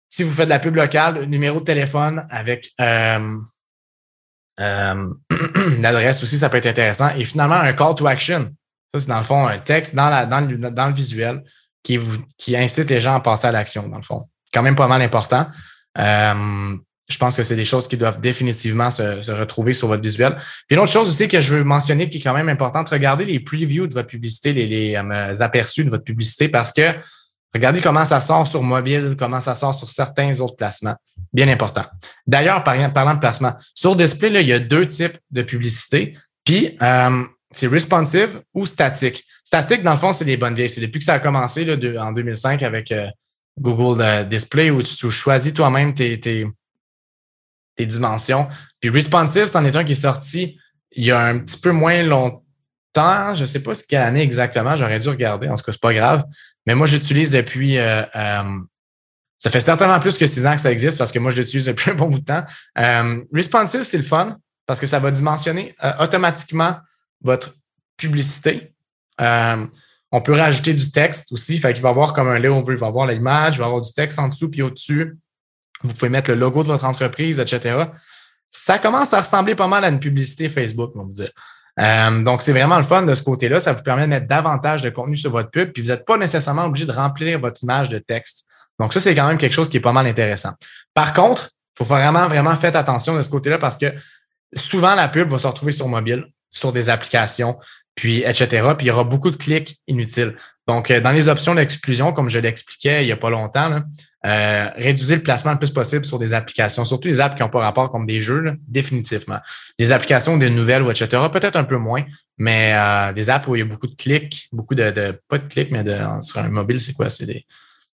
si 0.10 0.24
vous 0.24 0.32
faites 0.32 0.46
de 0.46 0.50
la 0.50 0.60
pub 0.60 0.76
locale, 0.76 1.26
numéro 1.26 1.60
de 1.60 1.66
téléphone 1.66 2.26
avec 2.30 2.72
euh, 2.82 3.38
euh, 4.60 5.14
l'adresse 5.80 6.24
aussi, 6.24 6.38
ça 6.38 6.50
peut 6.50 6.58
être 6.58 6.68
intéressant. 6.68 7.10
Et 7.16 7.24
finalement, 7.24 7.56
un 7.56 7.74
call 7.74 7.96
to 7.96 8.08
action. 8.08 8.52
Ça, 8.94 9.00
c'est 9.00 9.08
dans 9.08 9.20
le 9.20 9.24
fond 9.24 9.48
un 9.48 9.60
texte 9.60 9.96
dans, 9.96 10.10
la, 10.10 10.26
dans, 10.26 10.42
le, 10.42 10.58
dans 10.58 10.88
le 10.88 10.94
visuel 10.94 11.44
qui, 11.84 11.98
vous, 11.98 12.18
qui 12.38 12.56
incite 12.58 12.90
les 12.90 13.02
gens 13.02 13.16
à 13.16 13.20
passer 13.20 13.48
à 13.48 13.52
l'action, 13.52 13.88
dans 13.88 13.98
le 13.98 14.04
fond. 14.04 14.28
Quand 14.54 14.62
même 14.62 14.76
pas 14.76 14.88
mal 14.88 15.02
important. 15.02 15.48
Euh, 15.98 16.76
je 17.12 17.18
pense 17.18 17.36
que 17.36 17.44
c'est 17.44 17.56
des 17.56 17.66
choses 17.66 17.88
qui 17.88 17.98
doivent 17.98 18.22
définitivement 18.22 18.90
se, 18.90 19.32
retrouver 19.32 19.74
sur 19.74 19.88
votre 19.88 20.02
visuel. 20.02 20.38
Puis 20.68 20.76
une 20.76 20.80
autre 20.80 20.92
chose 20.92 21.10
aussi 21.10 21.28
que 21.28 21.42
je 21.42 21.56
veux 21.56 21.64
mentionner 21.64 22.10
qui 22.10 22.18
est 22.18 22.22
quand 22.22 22.34
même 22.34 22.50
importante, 22.50 22.90
regardez 22.90 23.26
les 23.26 23.40
previews 23.40 23.88
de 23.88 23.94
votre 23.94 24.08
publicité, 24.08 24.54
les, 24.54 24.96
euh, 24.96 25.36
aperçus 25.42 25.84
de 25.84 25.90
votre 25.90 26.06
publicité 26.06 26.48
parce 26.48 26.72
que 26.72 26.96
regardez 27.54 27.82
comment 27.82 28.06
ça 28.06 28.22
sort 28.22 28.48
sur 28.48 28.64
mobile, 28.64 29.16
comment 29.20 29.42
ça 29.42 29.56
sort 29.56 29.76
sur 29.76 29.90
certains 29.90 30.40
autres 30.40 30.56
placements. 30.56 30.96
Bien 31.34 31.50
important. 31.50 31.84
D'ailleurs, 32.26 32.64
parlant 32.64 33.14
de 33.14 33.20
placement, 33.20 33.54
sur 33.76 33.96
display, 33.96 34.30
là, 34.30 34.42
il 34.42 34.48
y 34.48 34.54
a 34.54 34.60
deux 34.60 34.88
types 34.88 35.18
de 35.32 35.42
publicité. 35.42 36.18
Puis, 36.46 36.78
euh, 36.82 37.24
c'est 37.52 37.68
responsive 37.68 38.42
ou 38.54 38.66
statique? 38.66 39.26
Statique, 39.44 39.84
dans 39.84 39.94
le 39.94 39.98
fond, 39.98 40.14
c'est 40.14 40.26
des 40.26 40.38
bonnes 40.38 40.56
vieilles. 40.56 40.70
C'est 40.70 40.82
depuis 40.82 41.00
que 41.00 41.06
ça 41.06 41.16
a 41.16 41.20
commencé 41.20 41.66
là, 41.66 41.76
en 42.04 42.12
2005 42.12 42.64
avec 42.64 42.92
euh, 42.92 43.08
Google 43.60 44.28
Display 44.28 44.72
où 44.72 44.82
tu, 44.82 45.12
choisis 45.12 45.54
toi-même 45.54 45.94
tes, 45.94 46.20
tes 46.20 46.46
dimensions. 47.80 48.48
Puis 48.80 48.90
Responsive, 48.90 49.48
c'en 49.48 49.66
est 49.66 49.76
un 49.76 49.84
qui 49.84 49.94
est 49.94 49.96
sorti 49.96 50.58
il 50.94 51.06
y 51.06 51.12
a 51.12 51.20
un 51.20 51.40
petit 51.40 51.60
peu 51.60 51.72
moins 51.72 52.04
longtemps. 52.04 53.34
Je 53.34 53.42
ne 53.42 53.46
sais 53.46 53.64
pas 53.64 53.74
quelle 53.88 54.02
année 54.02 54.22
exactement, 54.22 54.76
j'aurais 54.76 55.00
dû 55.00 55.10
regarder, 55.10 55.48
en 55.48 55.56
tout 55.56 55.64
cas, 55.64 55.72
c'est 55.72 55.82
pas 55.82 55.94
grave. 55.94 56.24
Mais 56.66 56.76
moi, 56.76 56.88
j'utilise 56.88 57.32
depuis 57.32 57.78
euh, 57.78 58.04
euh, 58.16 58.60
ça 59.38 59.50
fait 59.50 59.60
certainement 59.60 60.00
plus 60.00 60.18
que 60.18 60.28
six 60.28 60.46
ans 60.46 60.56
que 60.56 60.62
ça 60.62 60.72
existe 60.72 60.98
parce 60.98 61.12
que 61.12 61.20
moi, 61.20 61.32
je 61.32 61.42
l'utilise 61.42 61.66
depuis 61.66 61.92
un 61.92 61.96
bon 61.96 62.10
bout 62.10 62.20
de 62.20 62.26
temps. 62.26 62.46
Euh, 62.78 63.24
responsive, 63.34 63.84
c'est 63.84 63.98
le 63.98 64.04
fun 64.04 64.38
parce 64.68 64.80
que 64.80 64.88
ça 64.88 65.00
va 65.00 65.12
dimensionner 65.12 65.76
automatiquement 66.00 66.78
votre 67.22 67.56
publicité. 67.98 68.74
on 69.20 70.22
peut 70.22 70.34
rajouter 70.34 70.74
du 70.74 70.92
texte 70.92 71.32
aussi. 71.32 71.60
Fait 71.60 71.74
qu'il 71.74 71.82
va 71.82 71.90
avoir 71.90 72.14
comme 72.14 72.28
un 72.28 72.40
layover. 72.40 72.74
Il 72.74 72.80
va 72.80 72.88
avoir 72.88 73.08
l'image, 73.08 73.56
il 73.56 73.60
va 73.60 73.66
avoir 73.66 73.82
du 73.82 73.94
texte 73.94 74.20
en 74.20 74.28
dessous 74.28 74.50
puis 74.50 74.62
au-dessus. 74.62 75.18
Vous 75.84 75.94
pouvez 75.94 76.10
mettre 76.10 76.32
le 76.32 76.38
logo 76.38 76.64
de 76.64 76.68
votre 76.68 76.86
entreprise, 76.86 77.40
etc. 77.40 77.86
Ça 78.52 78.78
commence 78.78 79.14
à 79.14 79.22
ressembler 79.22 79.56
pas 79.56 79.68
mal 79.68 79.84
à 79.86 79.90
une 79.90 80.00
publicité 80.00 80.50
Facebook, 80.50 80.92
on 80.96 81.06
va 81.06 81.12
dire. 81.12 81.32
Euh, 81.80 82.24
donc, 82.24 82.42
c'est 82.42 82.52
vraiment 82.52 82.78
le 82.78 82.84
fun 82.84 83.04
de 83.04 83.16
ce 83.16 83.24
côté-là. 83.24 83.60
Ça 83.60 83.74
vous 83.74 83.84
permet 83.84 84.04
de 84.04 84.08
mettre 84.08 84.28
davantage 84.28 84.82
de 84.82 84.90
contenu 84.90 85.16
sur 85.16 85.32
votre 85.32 85.50
pub, 85.50 85.72
puis 85.72 85.82
vous 85.82 85.90
n'êtes 85.90 86.06
pas 86.06 86.18
nécessairement 86.18 86.66
obligé 86.66 86.86
de 86.86 86.92
remplir 86.92 87.40
votre 87.40 87.64
image 87.64 87.90
de 87.90 87.98
texte. 87.98 88.46
Donc, 88.80 88.94
ça, 88.94 89.00
c'est 89.00 89.16
quand 89.16 89.28
même 89.28 89.38
quelque 89.38 89.54
chose 89.54 89.70
qui 89.70 89.78
est 89.78 89.82
pas 89.82 89.94
mal 89.94 90.08
intéressant. 90.08 90.52
Par 90.94 91.14
contre, 91.14 91.50
il 91.76 91.80
faut 91.80 91.86
vraiment, 91.86 92.28
vraiment 92.28 92.56
faire 92.56 92.76
attention 92.76 93.16
de 93.16 93.24
ce 93.24 93.30
côté-là 93.30 93.58
parce 93.58 93.78
que 93.78 93.94
souvent, 94.56 94.96
la 94.96 95.08
pub 95.08 95.30
va 95.30 95.40
se 95.40 95.48
retrouver 95.48 95.72
sur 95.72 95.88
mobile, 95.88 96.28
sur 96.52 96.72
des 96.72 96.90
applications, 96.90 97.58
puis 97.96 98.20
etc. 98.20 98.48
Puis 98.78 98.86
il 98.86 98.90
y 98.90 98.92
aura 98.92 99.04
beaucoup 99.04 99.32
de 99.32 99.38
clics 99.38 99.80
inutiles. 99.88 100.36
Donc, 100.68 100.92
euh, 100.92 101.02
dans 101.02 101.12
les 101.12 101.28
options 101.28 101.56
d'exclusion, 101.56 102.14
comme 102.14 102.30
je 102.30 102.40
l'expliquais 102.40 103.04
il 103.04 103.08
n'y 103.08 103.12
a 103.12 103.18
pas 103.18 103.30
longtemps, 103.30 103.70
là, 103.70 103.84
euh, 104.24 104.70
réduisez 104.76 105.16
le 105.16 105.24
placement 105.24 105.52
le 105.54 105.58
plus 105.58 105.72
possible 105.72 106.06
sur 106.06 106.20
des 106.20 106.36
applications, 106.36 106.86
surtout 106.86 107.08
les 107.08 107.20
apps 107.20 107.36
qui 107.36 107.42
n'ont 107.42 107.50
pas 107.50 107.62
rapport 107.62 107.92
comme 107.92 108.06
des 108.06 108.22
jeux, 108.22 108.54
définitivement. 108.68 109.40
Des 109.80 109.92
applications, 109.92 110.38
des 110.38 110.52
nouvelles 110.52 110.84
ou 110.84 110.92
etc. 110.92 111.08
Peut-être 111.34 111.56
un 111.56 111.64
peu 111.64 111.78
moins, 111.78 112.04
mais 112.38 112.74
euh, 112.76 113.14
des 113.14 113.32
apps 113.32 113.48
où 113.48 113.56
il 113.56 113.60
y 113.60 113.62
a 113.64 113.66
beaucoup 113.66 113.88
de 113.88 113.96
clics, 113.96 114.48
beaucoup 114.52 114.76
de, 114.76 114.92
de 114.92 115.20
pas 115.28 115.40
de 115.40 115.48
clics, 115.48 115.72
mais 115.72 115.84
de, 115.84 115.98
sur 116.22 116.38
un 116.38 116.50
mobile, 116.50 116.80
c'est 116.80 116.94
quoi? 116.94 117.10
C'est 117.10 117.26
des 117.26 117.48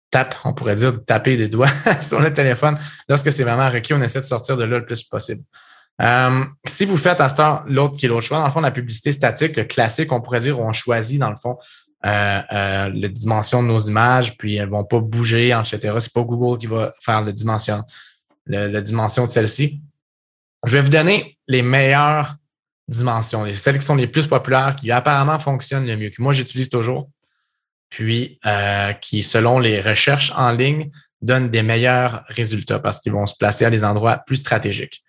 tapes, 0.09 0.35
on 0.45 0.53
pourrait 0.53 0.75
dire, 0.75 0.93
de 0.93 0.97
taper 0.97 1.37
des 1.37 1.47
doigts 1.47 1.67
sur 2.01 2.19
le 2.19 2.33
téléphone. 2.33 2.77
Lorsque 3.07 3.31
c'est 3.31 3.43
vraiment 3.43 3.69
requis, 3.69 3.93
on 3.93 4.01
essaie 4.01 4.21
de 4.21 4.25
sortir 4.25 4.57
de 4.57 4.63
là 4.63 4.79
le 4.79 4.85
plus 4.85 5.03
possible. 5.03 5.41
Euh, 6.01 6.43
si 6.65 6.85
vous 6.85 6.97
faites 6.97 7.21
à 7.21 7.29
ce 7.29 7.35
temps 7.35 7.63
l'autre 7.67 7.95
qui 7.95 8.05
est 8.05 8.09
l'autre 8.09 8.25
choix, 8.25 8.39
dans 8.39 8.45
le 8.45 8.51
fond, 8.51 8.61
la 8.61 8.71
publicité 8.71 9.11
statique, 9.11 9.67
classique, 9.67 10.11
on 10.11 10.21
pourrait 10.21 10.41
dire, 10.41 10.59
on 10.59 10.73
choisit, 10.73 11.19
dans 11.19 11.29
le 11.29 11.37
fond, 11.37 11.57
euh, 12.05 12.41
euh, 12.51 12.91
la 12.93 13.07
dimension 13.07 13.63
de 13.63 13.67
nos 13.67 13.79
images, 13.79 14.37
puis 14.37 14.55
elles 14.55 14.69
vont 14.69 14.83
pas 14.83 14.99
bouger, 14.99 15.49
etc. 15.49 15.93
C'est 15.99 16.13
pas 16.13 16.21
Google 16.21 16.59
qui 16.59 16.67
va 16.67 16.93
faire 16.99 17.21
la 17.21 17.31
dimension 17.31 19.25
de 19.25 19.31
celle-ci. 19.31 19.81
Je 20.65 20.71
vais 20.71 20.81
vous 20.81 20.89
donner 20.89 21.37
les 21.47 21.61
meilleures 21.61 22.35
dimensions, 22.87 23.51
celles 23.53 23.79
qui 23.79 23.85
sont 23.85 23.95
les 23.95 24.07
plus 24.07 24.27
populaires, 24.27 24.75
qui 24.75 24.91
apparemment 24.91 25.39
fonctionnent 25.39 25.87
le 25.87 25.97
mieux, 25.97 26.09
que 26.09 26.21
moi 26.21 26.33
j'utilise 26.33 26.69
toujours, 26.69 27.09
puis 27.89 28.39
qui, 29.01 29.23
selon 29.23 29.57
les 29.57 29.81
recherches 29.81 30.31
en 30.35 30.51
ligne, 30.51 30.91
donnent 31.21 31.49
des 31.49 31.63
meilleurs 31.63 32.23
résultats 32.27 32.79
parce 32.79 32.99
qu'ils 32.99 33.13
vont 33.13 33.25
se 33.25 33.35
placer 33.35 33.65
à 33.65 33.71
des 33.71 33.83
endroits 33.83 34.17
plus 34.27 34.37
stratégiques. 34.37 35.03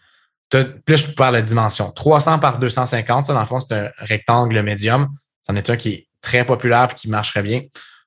Plus 0.50 0.96
je 0.96 1.12
parle 1.12 1.36
de 1.36 1.40
dimension. 1.40 1.90
300 1.90 2.38
par 2.38 2.58
250, 2.58 3.26
ça, 3.26 3.32
dans 3.32 3.40
le 3.40 3.46
fond, 3.46 3.60
c'est 3.60 3.74
un 3.74 3.90
rectangle 3.98 4.62
médium. 4.62 5.08
C'en 5.42 5.56
est 5.56 5.68
un 5.68 5.76
qui 5.76 5.88
est 5.90 6.08
très 6.20 6.44
populaire 6.44 6.88
et 6.92 6.94
qui 6.94 7.08
marcherait 7.08 7.42
bien. 7.42 7.62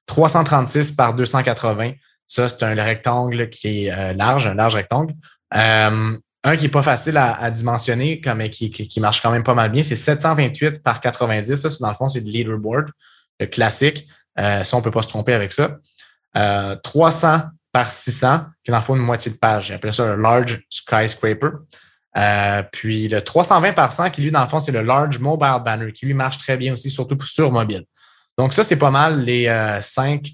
336 0.06 0.94
par 0.94 1.14
280, 1.14 1.92
ça, 2.28 2.48
c'est 2.48 2.64
un 2.64 2.76
rectangle 2.76 3.50
qui 3.50 3.86
est 3.86 3.92
euh, 3.92 4.14
large, 4.14 4.48
un 4.48 4.56
large 4.56 4.76
rectangle. 4.76 5.14
Euh, 5.56 6.18
un 6.44 6.56
qui 6.56 6.64
n'est 6.64 6.72
pas 6.72 6.84
facile 6.84 7.18
à, 7.18 7.52
dimensionner, 7.52 8.22
mais 8.36 8.50
qui, 8.50 9.00
marche 9.02 9.22
quand 9.22 9.32
même 9.32 9.44
pas 9.44 9.54
mal 9.54 9.72
bien, 9.72 9.84
c'est 9.84 9.98
728 9.98 10.82
par 10.82 11.02
90. 11.02 11.56
Ça, 11.56 11.70
dans 11.82 11.90
le 11.90 11.96
fond, 11.96 12.08
c'est 12.08 12.22
le 12.22 12.28
leaderboard, 12.28 12.92
le 13.40 13.48
classique. 13.48 14.08
Euh, 14.40 14.64
ça, 14.64 14.78
on 14.78 14.80
ne 14.80 14.84
peut 14.84 14.92
pas 14.92 15.02
se 15.02 15.10
tromper 15.10 15.34
avec 15.34 15.52
ça. 15.52 15.78
300 16.84 17.42
par 17.74 17.92
600, 17.92 18.46
qui 18.64 18.70
est 18.70 18.72
dans 18.72 18.78
le 18.78 18.84
fond 18.84 18.96
une 18.96 19.02
moitié 19.02 19.32
de 19.32 19.38
page. 19.38 19.68
J'appelle 19.68 19.92
ça 19.92 20.16
le 20.16 20.22
large 20.22 20.62
skyscraper. 20.70 21.50
Puis 22.72 23.08
le 23.08 23.22
320 23.22 23.74
par 23.74 23.94
100, 23.94 24.10
qui 24.10 24.22
lui, 24.22 24.32
dans 24.32 24.44
le 24.44 24.50
fond, 24.50 24.60
c'est 24.60 24.72
le 24.72 24.82
large 24.82 25.20
mobile 25.20 25.62
banner, 25.64 25.92
qui 25.94 26.06
lui 26.06 26.14
marche 26.14 26.38
très 26.38 26.58
bien 26.58 26.74
aussi, 26.74 26.90
surtout 26.90 27.18
sur 27.24 27.52
mobile. 27.52 27.86
Donc, 28.40 28.54
ça, 28.54 28.64
c'est 28.64 28.78
pas 28.80 28.90
mal 28.90 29.20
les 29.20 29.48
euh, 29.48 29.82
cinq 29.82 30.32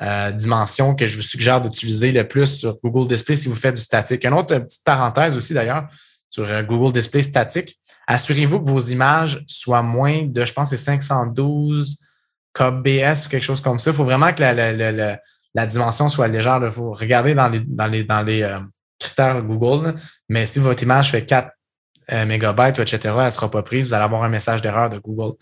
euh, 0.00 0.30
dimensions 0.32 0.94
que 0.94 1.06
je 1.06 1.16
vous 1.16 1.22
suggère 1.22 1.60
d'utiliser 1.60 2.10
le 2.10 2.26
plus 2.26 2.46
sur 2.46 2.78
Google 2.82 3.08
Display 3.08 3.36
si 3.36 3.46
vous 3.46 3.54
faites 3.54 3.76
du 3.76 3.82
statique. 3.82 4.24
Une 4.24 4.32
autre 4.32 4.56
petite 4.58 4.82
parenthèse 4.86 5.36
aussi, 5.36 5.52
d'ailleurs, 5.52 5.86
sur 6.30 6.44
euh, 6.44 6.62
Google 6.62 6.94
Display 6.94 7.22
statique. 7.22 7.78
Assurez-vous 8.06 8.60
que 8.60 8.70
vos 8.70 8.80
images 8.80 9.44
soient 9.46 9.82
moins 9.82 10.24
de, 10.26 10.46
je 10.46 10.52
pense, 10.54 10.70
c'est 10.70 10.78
512 10.78 11.98
kbps 12.54 13.26
ou 13.26 13.28
quelque 13.28 13.42
chose 13.42 13.60
comme 13.60 13.78
ça. 13.78 13.90
Il 13.90 13.96
faut 13.96 14.04
vraiment 14.04 14.32
que 14.32 14.40
la, 14.40 15.66
dimension 15.66 16.08
soit 16.08 16.28
légère. 16.28 16.58
Il 16.64 16.70
faut 16.70 16.92
regarder 16.92 17.34
dans 17.34 17.48
les, 17.48 17.60
dans 17.60 17.86
les, 17.86 18.02
dans 18.02 18.22
les 18.22 18.48
critères 19.02 19.42
Google. 19.42 19.94
Mais 20.28 20.46
si 20.46 20.58
votre 20.58 20.82
image 20.82 21.10
fait 21.10 21.24
4 21.24 21.50
mégabytes, 22.26 22.78
etc., 22.78 22.98
elle 23.04 23.24
ne 23.24 23.30
sera 23.30 23.50
pas 23.50 23.62
prise. 23.62 23.86
Vous 23.86 23.94
allez 23.94 24.04
avoir 24.04 24.22
un 24.24 24.28
message 24.28 24.60
d'erreur 24.60 24.90
de 24.90 24.98
Google. 24.98 25.36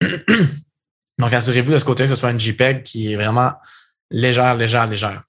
Donc, 1.18 1.32
assurez-vous 1.32 1.72
de 1.72 1.78
ce 1.78 1.84
côté 1.84 2.04
que 2.04 2.10
ce 2.10 2.16
soit 2.16 2.30
une 2.30 2.40
JPEG 2.40 2.82
qui 2.82 3.12
est 3.12 3.16
vraiment 3.16 3.52
légère, 4.10 4.54
légère, 4.54 4.86
légère. 4.86 5.22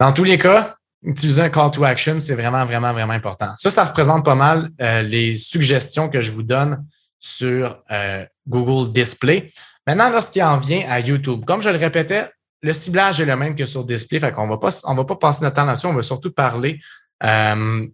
Dans 0.00 0.12
tous 0.12 0.24
les 0.24 0.38
cas, 0.38 0.76
utiliser 1.02 1.42
un 1.42 1.50
call 1.50 1.70
to 1.70 1.84
action, 1.84 2.18
c'est 2.18 2.34
vraiment, 2.34 2.64
vraiment, 2.64 2.92
vraiment 2.92 3.12
important. 3.12 3.54
Ça, 3.58 3.70
ça 3.70 3.84
représente 3.84 4.24
pas 4.24 4.34
mal 4.34 4.70
euh, 4.80 5.02
les 5.02 5.36
suggestions 5.36 6.08
que 6.08 6.22
je 6.22 6.32
vous 6.32 6.42
donne 6.42 6.84
sur 7.18 7.82
euh, 7.90 8.26
Google 8.48 8.92
Display. 8.92 9.52
Maintenant, 9.86 10.10
lorsqu'il 10.10 10.42
en 10.42 10.58
vient 10.58 10.84
à 10.88 11.00
YouTube, 11.00 11.44
comme 11.44 11.62
je 11.62 11.70
le 11.70 11.78
répétais, 11.78 12.26
le 12.62 12.72
ciblage 12.72 13.20
est 13.20 13.24
le 13.24 13.36
même 13.36 13.56
que 13.56 13.66
sur 13.66 13.84
Display, 13.84 14.20
fait 14.20 14.32
qu'on 14.32 14.44
on 14.44 14.94
va 14.94 15.04
pas 15.04 15.16
passer 15.16 15.42
notre 15.42 15.56
temps 15.56 15.64
là-dessus, 15.64 15.86
on 15.86 15.94
va 15.94 16.02
surtout 16.02 16.30
parler 16.30 16.80
euh, 17.24 17.86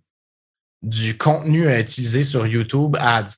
du 0.83 1.17
contenu 1.17 1.69
à 1.69 1.81
utiliser 1.81 2.23
sur 2.23 2.47
YouTube 2.47 2.97
Ads. 3.01 3.37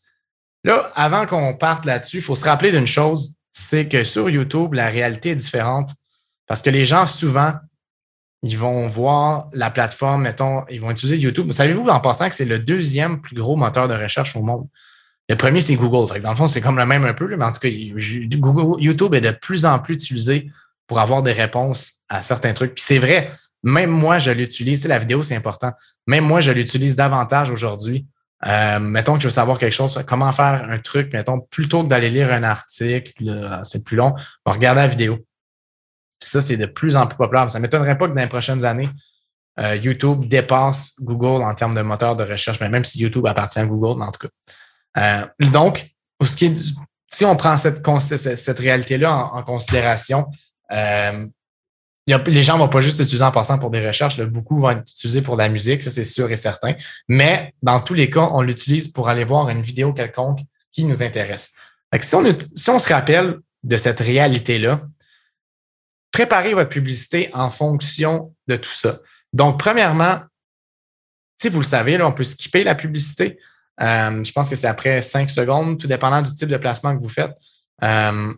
Là, 0.65 0.91
avant 0.95 1.27
qu'on 1.27 1.55
parte 1.55 1.85
là-dessus, 1.85 2.19
il 2.19 2.23
faut 2.23 2.35
se 2.35 2.45
rappeler 2.45 2.73
d'une 2.73 2.87
chose, 2.87 3.37
c'est 3.53 3.89
que 3.89 4.05
sur 4.05 4.29
YouTube, 4.29 4.75
la 4.75 4.89
réalité 4.89 5.31
est 5.31 5.37
différente 5.37 5.91
parce 6.47 6.63
que 6.63 6.71
les 6.71 6.85
gens, 6.85 7.07
souvent, 7.07 7.55
ils 8.43 8.59
vont 8.59 8.89
voir 8.89 9.49
la 9.53 9.71
plateforme, 9.71 10.23
mettons, 10.23 10.65
ils 10.69 10.81
vont 10.81 10.91
utiliser 10.91 11.17
YouTube. 11.17 11.53
Savez-vous 11.53 11.87
en 11.89 12.01
passant 12.01 12.29
que 12.29 12.35
c'est 12.35 12.45
le 12.45 12.59
deuxième 12.59 13.21
plus 13.21 13.37
gros 13.37 13.55
moteur 13.55 13.87
de 13.87 13.95
recherche 13.95 14.35
au 14.35 14.43
monde? 14.43 14.67
Le 15.29 15.37
premier, 15.37 15.61
c'est 15.61 15.77
Google. 15.77 16.21
dans 16.21 16.31
le 16.31 16.37
fond, 16.37 16.49
c'est 16.49 16.61
comme 16.61 16.79
le 16.79 16.87
même 16.87 17.05
un 17.05 17.15
peu, 17.15 17.37
mais 17.37 17.45
en 17.45 17.53
tout 17.53 17.61
cas, 17.61 17.69
YouTube 17.69 19.15
est 19.15 19.21
de 19.21 19.31
plus 19.31 19.65
en 19.65 19.79
plus 19.79 19.95
utilisé 19.95 20.51
pour 20.91 20.99
avoir 20.99 21.23
des 21.23 21.31
réponses 21.31 22.01
à 22.09 22.21
certains 22.21 22.53
trucs. 22.53 22.75
Puis 22.75 22.83
c'est 22.85 22.99
vrai, 22.99 23.31
même 23.63 23.91
moi, 23.91 24.19
je 24.19 24.33
l'utilise. 24.33 24.85
La 24.89 24.99
vidéo, 24.99 25.23
c'est 25.23 25.37
important. 25.37 25.73
Même 26.09 26.25
moi, 26.25 26.41
je 26.41 26.51
l'utilise 26.51 26.97
davantage 26.97 27.49
aujourd'hui 27.53 28.07
euh, 28.47 28.79
mettons 28.79 29.15
que 29.15 29.21
je 29.21 29.27
veux 29.27 29.33
savoir 29.33 29.59
quelque 29.59 29.73
chose, 29.75 30.03
comment 30.07 30.33
faire 30.33 30.67
un 30.69 30.79
truc, 30.79 31.13
mettons, 31.13 31.41
plutôt 31.41 31.85
que 31.85 31.89
d'aller 31.89 32.09
lire 32.09 32.33
un 32.33 32.43
article, 32.43 33.61
c'est 33.65 33.85
plus 33.85 33.99
long, 33.99 34.15
on 34.47 34.53
regarde 34.53 34.79
la 34.79 34.89
vidéo. 34.89 35.19
ça, 36.23 36.41
c'est 36.41 36.57
de 36.57 36.65
plus 36.67 36.97
en 36.97 37.07
plus 37.07 37.19
populaire. 37.19 37.51
Ça 37.51 37.59
ne 37.59 37.63
m'étonnerait 37.63 37.99
pas 37.99 38.09
que 38.09 38.15
dans 38.15 38.21
les 38.23 38.29
prochaines 38.29 38.65
années, 38.65 38.89
euh, 39.59 39.77
YouTube 39.77 40.27
dépasse 40.27 40.95
Google 41.01 41.43
en 41.43 41.55
termes 41.55 41.75
de 41.75 41.83
moteur 41.83 42.17
de 42.17 42.25
recherche, 42.25 42.61
mais 42.61 42.71
même 42.71 42.85
si 42.85 42.99
YouTube 42.99 43.27
appartient 43.27 43.59
à 43.59 43.67
Google, 43.67 44.03
en 44.03 44.11
tout 44.11 44.27
cas. 44.27 45.29
Euh, 45.43 45.49
donc, 45.51 45.95
si 47.13 47.25
on 47.27 47.37
prend 47.37 47.59
cette, 47.59 48.59
réalité-là 48.59 49.13
en, 49.13 49.43
considération, 49.43 50.29
les 50.71 52.43
gens 52.43 52.55
ne 52.55 52.59
vont 52.61 52.69
pas 52.69 52.81
juste 52.81 52.99
l'utiliser 52.99 53.25
en 53.25 53.33
passant 53.33 53.59
pour 53.59 53.71
des 53.71 53.87
recherches. 53.87 54.21
beaucoup 54.21 54.61
vont 54.61 54.71
être 54.71 54.91
utilisés 54.91 55.23
pour 55.23 55.37
la 55.37 55.49
musique, 55.49 55.83
ça 55.83 55.91
c'est 55.91 56.05
sûr 56.05 56.31
et 56.31 56.37
certain. 56.37 56.75
Mais 57.09 57.55
dans 57.63 57.81
tous 57.81 57.95
les 57.95 58.11
cas, 58.11 58.29
on 58.33 58.43
l'utilise 58.43 58.89
pour 58.89 59.09
aller 59.09 59.25
voir 59.25 59.49
une 59.49 59.63
vidéo 59.63 59.93
quelconque 59.93 60.41
qui 60.73 60.85
nous 60.85 61.03
intéresse. 61.03 61.55
si, 62.01 62.15
on, 62.15 62.39
si 62.55 62.71
on 62.71 62.79
se 62.79 62.93
rappelle 62.93 63.39
de 63.63 63.77
cette 63.77 64.01
réalité-là, 64.01 64.83
préparez 66.13 66.55
votre 66.55 66.71
publicité 66.71 67.31
en 67.33 67.51
fonction 67.51 68.35
de 68.49 68.57
tout 68.57 68.73
ça. 68.73 68.99
Donc, 69.33 69.59
premièrement, 69.59 70.21
si 71.41 71.49
vous 71.49 71.61
le 71.61 71.67
savez, 71.67 71.97
là, 71.97 72.07
on 72.07 72.13
peut 72.13 72.25
skipper 72.25 72.65
la 72.65 72.75
publicité. 72.75 73.39
Euh, 73.81 74.23
je 74.23 74.33
pense 74.33 74.49
que 74.49 74.57
c'est 74.57 74.67
après 74.67 75.01
cinq 75.01 75.31
secondes, 75.31 75.79
tout 75.79 75.87
dépendant 75.87 76.21
du 76.21 76.35
type 76.35 76.49
de 76.49 76.57
placement 76.57 76.95
que 76.97 77.01
vous 77.01 77.09
faites. 77.09 77.33
Euh, 77.83 78.35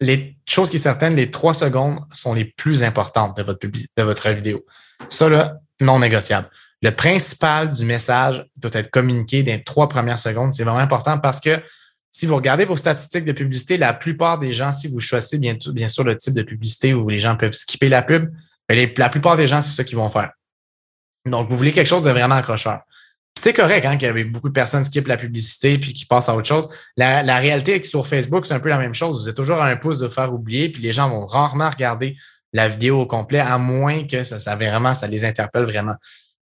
les 0.00 0.36
choses 0.46 0.70
qui 0.70 0.76
est 0.76 0.80
certaine, 0.80 1.16
les 1.16 1.30
trois 1.30 1.54
secondes 1.54 2.00
sont 2.12 2.34
les 2.34 2.44
plus 2.44 2.82
importantes 2.82 3.36
de 3.36 3.42
votre, 3.42 3.66
de 3.66 4.02
votre 4.02 4.30
vidéo. 4.30 4.64
Ça, 5.08 5.28
là, 5.28 5.58
non 5.80 5.98
négociable. 5.98 6.48
Le 6.82 6.90
principal 6.90 7.72
du 7.72 7.84
message 7.84 8.46
doit 8.56 8.70
être 8.74 8.90
communiqué 8.90 9.42
dans 9.42 9.52
les 9.52 9.64
trois 9.64 9.88
premières 9.88 10.18
secondes. 10.18 10.52
C'est 10.52 10.62
vraiment 10.62 10.78
important 10.78 11.18
parce 11.18 11.40
que 11.40 11.60
si 12.10 12.26
vous 12.26 12.36
regardez 12.36 12.64
vos 12.64 12.76
statistiques 12.76 13.24
de 13.24 13.32
publicité, 13.32 13.76
la 13.76 13.92
plupart 13.92 14.38
des 14.38 14.52
gens, 14.52 14.72
si 14.72 14.88
vous 14.88 15.00
choisissez 15.00 15.38
bien, 15.38 15.88
sûr 15.88 16.04
le 16.04 16.16
type 16.16 16.34
de 16.34 16.42
publicité 16.42 16.94
où 16.94 17.08
les 17.08 17.18
gens 17.18 17.36
peuvent 17.36 17.52
skipper 17.52 17.88
la 17.88 18.02
pub, 18.02 18.32
la 18.68 19.08
plupart 19.08 19.36
des 19.36 19.46
gens, 19.46 19.60
c'est 19.60 19.74
ce 19.74 19.82
qu'ils 19.82 19.96
vont 19.96 20.10
faire. 20.10 20.30
Donc, 21.26 21.48
vous 21.48 21.56
voulez 21.56 21.72
quelque 21.72 21.86
chose 21.86 22.04
de 22.04 22.10
vraiment 22.10 22.36
accrocheur 22.36 22.80
c'est 23.36 23.52
correct 23.52 23.84
hein, 23.84 23.96
qu'il 23.96 24.06
y 24.06 24.10
avait 24.10 24.24
beaucoup 24.24 24.48
de 24.48 24.54
personnes 24.54 24.82
qui 24.82 24.88
skippent 24.88 25.06
la 25.06 25.16
publicité 25.16 25.78
puis 25.78 25.94
qui 25.94 26.06
passent 26.06 26.28
à 26.28 26.34
autre 26.34 26.48
chose. 26.48 26.68
La, 26.96 27.38
réalité 27.38 27.74
est 27.74 27.80
que 27.80 27.86
sur 27.86 28.06
Facebook, 28.06 28.46
c'est 28.46 28.54
un 28.54 28.60
peu 28.60 28.68
la 28.68 28.78
même 28.78 28.94
chose. 28.94 29.20
Vous 29.20 29.28
êtes 29.28 29.36
toujours 29.36 29.62
à 29.62 29.66
un 29.66 29.76
pouce 29.76 30.00
de 30.00 30.08
faire 30.08 30.32
oublier, 30.32 30.68
puis 30.68 30.82
les 30.82 30.92
gens 30.92 31.08
vont 31.08 31.24
rarement 31.24 31.70
regarder 31.70 32.16
la 32.52 32.68
vidéo 32.68 33.02
au 33.02 33.06
complet, 33.06 33.38
à 33.38 33.58
moins 33.58 34.06
que 34.06 34.24
ça, 34.24 34.38
ça 34.38 34.56
vraiment, 34.56 34.94
ça 34.94 35.06
les 35.06 35.24
interpelle 35.24 35.64
vraiment. 35.64 35.94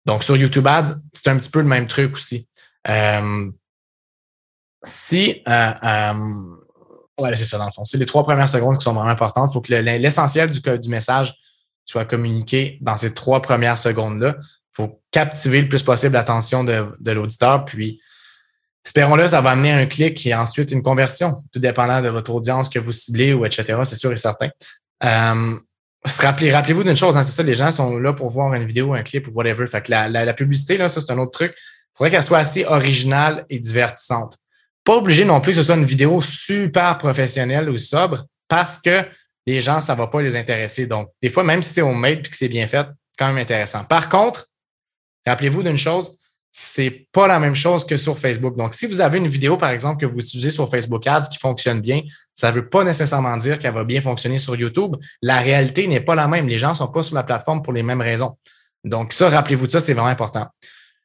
Donc, 0.04 0.22
sur 0.22 0.36
YouTube 0.36 0.66
Ads, 0.66 0.94
c'est 1.14 1.30
un 1.30 1.38
petit 1.38 1.50
peu 1.50 1.60
le 1.60 1.66
même 1.66 1.86
truc 1.86 2.14
aussi. 2.14 2.46
Euh, 2.88 3.50
si 4.84 5.42
euh, 5.48 5.72
euh, 5.82 7.34
c'est 7.34 7.44
ça 7.44 7.58
dans 7.58 7.66
le 7.66 7.72
fond. 7.72 7.84
C'est 7.84 7.96
les 7.96 8.06
trois 8.06 8.24
premières 8.24 8.48
secondes 8.48 8.76
qui 8.76 8.84
sont 8.84 8.92
vraiment 8.92 9.10
importantes. 9.10 9.50
Il 9.50 9.54
faut 9.54 9.60
que 9.60 9.72
l'essentiel 9.72 10.50
du, 10.50 10.60
du 10.60 10.88
message 10.88 11.34
soit 11.84 12.04
communiqué 12.04 12.78
dans 12.80 12.96
ces 12.96 13.14
trois 13.14 13.40
premières 13.40 13.78
secondes-là 13.78 14.36
faut 14.76 15.00
captiver 15.10 15.62
le 15.62 15.68
plus 15.68 15.82
possible 15.82 16.14
l'attention 16.14 16.64
de, 16.64 17.10
l'auditeur. 17.12 17.64
Puis, 17.64 18.00
espérons-le, 18.84 19.28
ça 19.28 19.40
va 19.40 19.50
amener 19.50 19.72
un 19.72 19.86
clic 19.86 20.26
et 20.26 20.34
ensuite 20.34 20.70
une 20.72 20.82
conversion, 20.82 21.36
tout 21.52 21.60
dépendant 21.60 22.02
de 22.02 22.08
votre 22.08 22.34
audience 22.34 22.68
que 22.68 22.78
vous 22.78 22.92
ciblez 22.92 23.32
ou 23.32 23.44
etc. 23.44 23.80
C'est 23.84 23.96
sûr 23.96 24.12
et 24.12 24.16
certain. 24.16 24.48
Euh, 25.04 25.56
rappelez, 26.18 26.52
rappelez-vous 26.52 26.84
d'une 26.84 26.96
chose, 26.96 27.16
hein, 27.16 27.22
c'est 27.22 27.32
ça, 27.32 27.42
les 27.42 27.54
gens 27.54 27.70
sont 27.70 27.98
là 27.98 28.12
pour 28.12 28.30
voir 28.30 28.52
une 28.54 28.64
vidéo, 28.64 28.94
un 28.94 29.02
clip 29.02 29.28
ou 29.28 29.30
whatever. 29.30 29.66
Fait 29.66 29.82
que 29.82 29.90
la, 29.90 30.34
publicité, 30.34 30.76
là, 30.76 30.88
ça, 30.88 31.00
c'est 31.00 31.12
un 31.12 31.18
autre 31.18 31.32
truc. 31.32 31.54
Il 31.56 31.98
faudrait 31.98 32.10
qu'elle 32.10 32.24
soit 32.24 32.38
assez 32.38 32.64
originale 32.64 33.46
et 33.48 33.58
divertissante. 33.58 34.36
Pas 34.84 34.96
obligé 34.96 35.24
non 35.24 35.40
plus 35.40 35.52
que 35.52 35.58
ce 35.58 35.62
soit 35.62 35.76
une 35.76 35.84
vidéo 35.84 36.20
super 36.20 36.98
professionnelle 36.98 37.70
ou 37.70 37.78
sobre 37.78 38.26
parce 38.48 38.80
que 38.80 39.04
les 39.46 39.60
gens, 39.60 39.80
ça 39.80 39.94
va 39.94 40.08
pas 40.08 40.20
les 40.20 40.36
intéresser. 40.36 40.86
Donc, 40.86 41.10
des 41.22 41.30
fois, 41.30 41.44
même 41.44 41.62
si 41.62 41.74
c'est 41.74 41.82
au 41.82 41.92
made 41.92 42.18
et 42.18 42.30
que 42.30 42.36
c'est 42.36 42.48
bien 42.48 42.66
fait, 42.66 42.86
quand 43.18 43.28
même 43.28 43.38
intéressant. 43.38 43.84
Par 43.84 44.08
contre, 44.08 44.48
rappelez-vous 45.26 45.62
d'une 45.62 45.78
chose, 45.78 46.18
c'est 46.56 47.08
pas 47.10 47.26
la 47.26 47.40
même 47.40 47.56
chose 47.56 47.84
que 47.84 47.96
sur 47.96 48.16
Facebook. 48.16 48.56
Donc, 48.56 48.74
si 48.74 48.86
vous 48.86 49.00
avez 49.00 49.18
une 49.18 49.26
vidéo, 49.26 49.56
par 49.56 49.70
exemple, 49.70 50.00
que 50.00 50.06
vous 50.06 50.20
utilisez 50.20 50.52
sur 50.52 50.70
Facebook 50.70 51.04
Ads 51.04 51.28
qui 51.28 51.38
fonctionne 51.38 51.80
bien, 51.80 52.00
ça 52.36 52.50
ne 52.50 52.56
veut 52.56 52.68
pas 52.68 52.84
nécessairement 52.84 53.36
dire 53.36 53.58
qu'elle 53.58 53.74
va 53.74 53.82
bien 53.82 54.00
fonctionner 54.00 54.38
sur 54.38 54.54
YouTube. 54.54 54.94
La 55.20 55.40
réalité 55.40 55.88
n'est 55.88 56.00
pas 56.00 56.14
la 56.14 56.28
même. 56.28 56.46
Les 56.46 56.58
gens 56.58 56.68
ne 56.68 56.74
sont 56.74 56.86
pas 56.86 57.02
sur 57.02 57.16
la 57.16 57.24
plateforme 57.24 57.62
pour 57.62 57.72
les 57.72 57.82
mêmes 57.82 58.00
raisons. 58.00 58.36
Donc, 58.84 59.12
ça, 59.12 59.28
rappelez-vous 59.30 59.66
de 59.66 59.72
ça, 59.72 59.80
c'est 59.80 59.94
vraiment 59.94 60.06
important. 60.06 60.46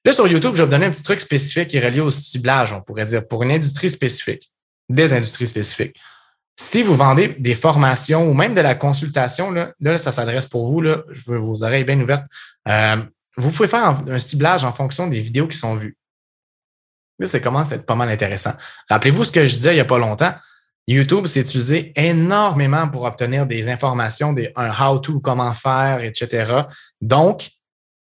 Là, 0.05 0.13
sur 0.13 0.27
YouTube, 0.27 0.51
je 0.53 0.62
vais 0.62 0.65
vous 0.65 0.71
donner 0.71 0.86
un 0.86 0.91
petit 0.91 1.01
truc 1.01 1.19
spécifique 1.19 1.69
qui 1.69 1.77
est 1.77 1.86
relié 1.86 1.99
au 1.99 2.12
ciblage, 2.12 2.71
on 2.71 2.82
pourrait 2.82 3.05
dire, 3.05 3.27
pour 3.27 3.41
une 3.41 3.51
industrie 3.51 3.89
spécifique, 3.89 4.51
des 4.88 5.13
industries 5.13 5.47
spécifiques. 5.47 5.95
Si 6.55 6.84
vous 6.84 6.93
vendez 6.93 7.29
des 7.39 7.55
formations 7.55 8.29
ou 8.29 8.36
même 8.36 8.53
de 8.53 8.62
la 8.62 8.75
consultation, 8.75 9.51
là, 9.51 9.97
ça 9.97 10.12
s'adresse 10.12 10.45
pour 10.45 10.67
vous, 10.67 10.82
là, 10.82 11.03
je 11.10 11.23
veux 11.25 11.38
vos 11.38 11.63
oreilles 11.63 11.86
bien 11.86 11.99
ouvertes. 11.99 12.25
Euh, 12.67 12.97
vous 13.39 13.52
pouvez 13.52 13.67
faire 13.67 14.02
un 14.08 14.19
ciblage 14.19 14.63
en 14.63 14.73
fonction 14.73 15.08
des 15.08 15.21
vidéos 15.21 15.47
qui 15.47 15.58
sont 15.58 15.75
vues. 15.75 15.97
Ça 17.23 17.39
commence 17.39 17.71
à 17.71 17.75
être 17.75 17.86
pas 17.86 17.95
mal 17.95 18.10
intéressant. 18.10 18.54
Rappelez-vous 18.89 19.25
ce 19.25 19.32
que 19.32 19.45
je 19.45 19.56
disais 19.56 19.71
il 19.71 19.75
n'y 19.75 19.82
a 19.82 19.86
pas 19.86 19.97
longtemps. 19.97 20.34
YouTube 20.88 21.28
s'est 21.28 21.41
utilisé 21.41 21.93
énormément 21.95 22.88
pour 22.88 23.04
obtenir 23.04 23.45
des 23.45 23.69
informations, 23.69 24.34
des, 24.34 24.52
un 24.56 24.71
how-to, 24.71 25.19
comment 25.19 25.54
faire, 25.54 26.02
etc. 26.02 26.63
Donc, 26.99 27.52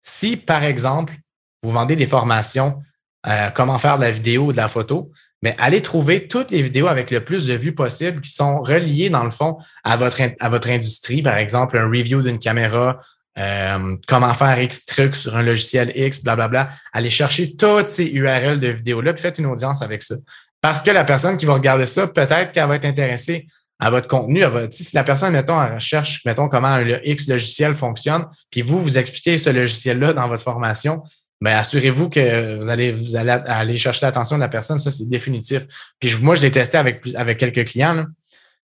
si, 0.02 0.36
par 0.36 0.64
exemple, 0.64 1.14
vous 1.62 1.70
vendez 1.70 1.96
des 1.96 2.06
formations, 2.06 2.82
euh, 3.26 3.50
comment 3.54 3.78
faire 3.78 3.96
de 3.96 4.02
la 4.02 4.10
vidéo 4.10 4.46
ou 4.46 4.52
de 4.52 4.58
la 4.58 4.68
photo, 4.68 5.10
mais 5.40 5.54
allez 5.58 5.80
trouver 5.80 6.28
toutes 6.28 6.50
les 6.50 6.60
vidéos 6.60 6.86
avec 6.86 7.10
le 7.10 7.24
plus 7.24 7.46
de 7.46 7.54
vues 7.54 7.74
possible 7.74 8.20
qui 8.20 8.30
sont 8.30 8.62
reliées, 8.62 9.08
dans 9.08 9.24
le 9.24 9.30
fond, 9.30 9.58
à 9.82 9.96
votre, 9.96 10.20
à 10.40 10.48
votre 10.48 10.68
industrie. 10.68 11.22
Par 11.22 11.38
exemple, 11.38 11.78
un 11.78 11.86
review 11.86 12.22
d'une 12.22 12.38
caméra, 12.38 12.98
euh, 13.38 13.96
comment 14.06 14.32
faire 14.34 14.60
X 14.60 14.86
trucs 14.86 15.16
sur 15.16 15.36
un 15.36 15.42
logiciel 15.42 15.92
X, 15.94 16.22
blablabla. 16.22 16.70
Allez 16.92 17.10
chercher 17.10 17.56
toutes 17.56 17.88
ces 17.88 18.06
URL 18.06 18.60
de 18.60 18.68
vidéos-là, 18.68 19.12
puis 19.12 19.22
faites 19.22 19.38
une 19.38 19.46
audience 19.46 19.82
avec 19.82 20.02
ça. 20.02 20.14
Parce 20.60 20.82
que 20.82 20.90
la 20.90 21.04
personne 21.04 21.36
qui 21.36 21.46
va 21.46 21.54
regarder 21.54 21.86
ça, 21.86 22.06
peut-être 22.06 22.52
qu'elle 22.52 22.68
va 22.68 22.76
être 22.76 22.84
intéressée 22.84 23.46
à 23.80 23.90
votre 23.90 24.08
contenu. 24.08 24.42
si 24.70 24.94
la 24.94 25.04
personne, 25.04 25.32
mettons, 25.32 25.60
elle 25.62 25.74
recherche, 25.74 26.24
mettons, 26.24 26.48
comment 26.48 26.78
le 26.78 27.06
X 27.06 27.28
logiciel 27.28 27.74
fonctionne, 27.74 28.24
puis 28.50 28.62
vous, 28.62 28.80
vous 28.80 28.96
expliquez 28.96 29.38
ce 29.38 29.50
logiciel-là 29.50 30.12
dans 30.12 30.28
votre 30.28 30.42
formation, 30.42 31.02
bien, 31.40 31.58
assurez-vous 31.58 32.08
que 32.08 32.56
vous 32.56 32.68
allez, 32.68 32.92
vous 32.92 33.16
allez 33.16 33.30
aller 33.30 33.78
chercher 33.78 34.06
l'attention 34.06 34.36
de 34.36 34.40
la 34.40 34.48
personne. 34.48 34.78
Ça, 34.78 34.90
c'est 34.90 35.08
définitif. 35.08 35.64
Puis 35.98 36.14
moi, 36.22 36.34
je 36.34 36.42
l'ai 36.42 36.50
testé 36.50 36.78
avec, 36.78 37.02
avec 37.14 37.38
quelques 37.38 37.66
clients. 37.66 38.06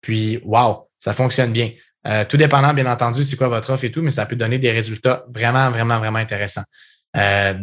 Puis, 0.02 0.41
wow, 0.43 0.89
ça 0.99 1.13
fonctionne 1.13 1.52
bien. 1.52 1.71
Euh, 2.05 2.25
tout 2.25 2.37
dépendant, 2.37 2.73
bien 2.73 2.91
entendu, 2.91 3.23
c'est 3.23 3.37
quoi 3.37 3.47
votre 3.47 3.71
offre 3.71 3.85
et 3.85 3.91
tout, 3.91 4.01
mais 4.01 4.11
ça 4.11 4.25
peut 4.25 4.35
donner 4.35 4.59
des 4.59 4.71
résultats 4.71 5.23
vraiment, 5.29 5.69
vraiment, 5.71 5.99
vraiment 5.99 6.19
intéressants. 6.19 6.63
Euh, 7.15 7.53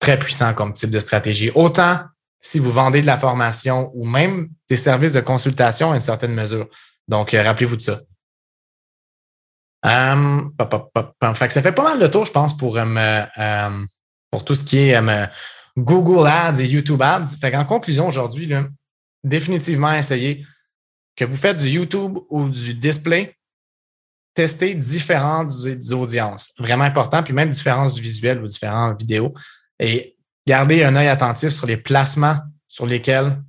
très 0.00 0.18
puissant 0.18 0.52
comme 0.54 0.72
type 0.72 0.90
de 0.90 1.00
stratégie. 1.00 1.50
Autant 1.54 2.00
si 2.40 2.58
vous 2.58 2.72
vendez 2.72 3.00
de 3.00 3.06
la 3.06 3.16
formation 3.16 3.90
ou 3.94 4.06
même 4.06 4.48
des 4.68 4.76
services 4.76 5.14
de 5.14 5.20
consultation 5.20 5.92
à 5.92 5.94
une 5.94 6.00
certaine 6.00 6.34
mesure. 6.34 6.68
Donc, 7.08 7.32
euh, 7.32 7.42
rappelez-vous 7.42 7.76
de 7.76 7.82
ça. 7.82 8.00
fait 11.34 11.50
ça 11.50 11.62
fait 11.62 11.72
pas 11.72 11.84
mal 11.84 11.98
de 11.98 12.06
tour, 12.06 12.26
je 12.26 12.32
pense, 12.32 12.56
pour, 12.56 12.78
pour 14.30 14.44
tout 14.44 14.54
ce 14.54 14.64
qui 14.64 14.78
est 14.78 15.00
Google 15.76 16.26
Ads 16.26 16.60
et 16.60 16.66
YouTube 16.66 17.00
Ads. 17.00 17.36
Fait 17.40 17.54
en 17.56 17.64
conclusion, 17.64 18.08
aujourd'hui, 18.08 18.52
définitivement 19.22 19.94
essayez 19.94 20.44
que 21.16 21.24
vous 21.24 21.36
faites 21.36 21.56
du 21.56 21.68
YouTube 21.68 22.18
ou 22.28 22.48
du 22.48 22.74
display, 22.74 23.34
tester 24.34 24.74
différentes 24.74 25.52
audiences. 25.92 26.52
Vraiment 26.58 26.84
important, 26.84 27.22
puis 27.22 27.32
même 27.32 27.48
différences 27.48 27.98
visuelles 27.98 28.42
ou 28.42 28.46
différentes 28.46 29.00
vidéos. 29.00 29.32
Et 29.78 30.16
garder 30.46 30.84
un 30.84 30.96
œil 30.96 31.08
attentif 31.08 31.50
sur 31.50 31.66
les 31.66 31.76
placements 31.76 32.38
sur 32.68 32.86
lesquels 32.86 33.40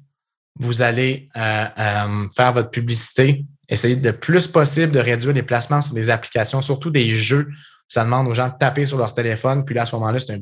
vous 0.59 0.81
allez 0.81 1.29
euh, 1.35 1.65
euh, 1.77 2.27
faire 2.35 2.53
votre 2.53 2.69
publicité. 2.69 3.45
Essayez 3.67 3.95
le 3.95 4.13
plus 4.13 4.47
possible 4.47 4.91
de 4.91 4.99
réduire 4.99 5.33
les 5.33 5.43
placements 5.43 5.81
sur 5.81 5.93
des 5.93 6.09
applications, 6.09 6.61
surtout 6.61 6.91
des 6.91 7.09
jeux. 7.15 7.49
Ça 7.89 8.03
demande 8.03 8.27
aux 8.27 8.33
gens 8.33 8.47
de 8.47 8.53
taper 8.57 8.85
sur 8.85 8.97
leur 8.97 9.13
téléphone. 9.13 9.65
Puis 9.65 9.75
là, 9.75 9.81
à 9.81 9.85
ce 9.85 9.95
moment-là, 9.95 10.19
c'est 10.19 10.41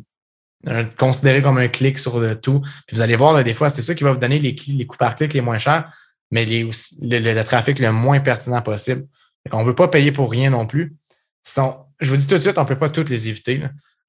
un, 0.67 0.85
considéré 0.97 1.41
comme 1.41 1.57
un 1.57 1.67
clic 1.67 1.97
sur 1.97 2.19
le 2.19 2.39
tout. 2.39 2.61
Puis 2.87 2.95
vous 2.95 3.01
allez 3.01 3.15
voir, 3.15 3.41
des 3.43 3.53
fois, 3.53 3.69
c'est 3.69 3.81
ça 3.81 3.95
qui 3.95 4.03
va 4.03 4.11
vous 4.11 4.19
donner 4.19 4.39
les, 4.39 4.55
les 4.67 4.85
coûts 4.85 4.97
par 4.97 5.15
clic 5.15 5.33
les 5.33 5.41
moins 5.41 5.59
chers, 5.59 5.91
mais 6.31 6.45
les, 6.45 6.69
le 7.01 7.43
trafic 7.43 7.79
le 7.79 7.91
moins 7.91 8.19
pertinent 8.19 8.61
possible. 8.61 9.05
On 9.51 9.61
ne 9.61 9.65
veut 9.67 9.75
pas 9.75 9.87
payer 9.87 10.11
pour 10.11 10.31
rien 10.31 10.49
non 10.49 10.65
plus. 10.65 10.95
je 11.45 12.09
vous 12.09 12.15
dis 12.15 12.27
tout 12.27 12.35
de 12.35 12.39
suite, 12.39 12.57
on 12.57 12.63
ne 12.63 12.67
peut 12.67 12.79
pas 12.79 12.89
toutes 12.89 13.09
les 13.09 13.27
éviter. 13.27 13.61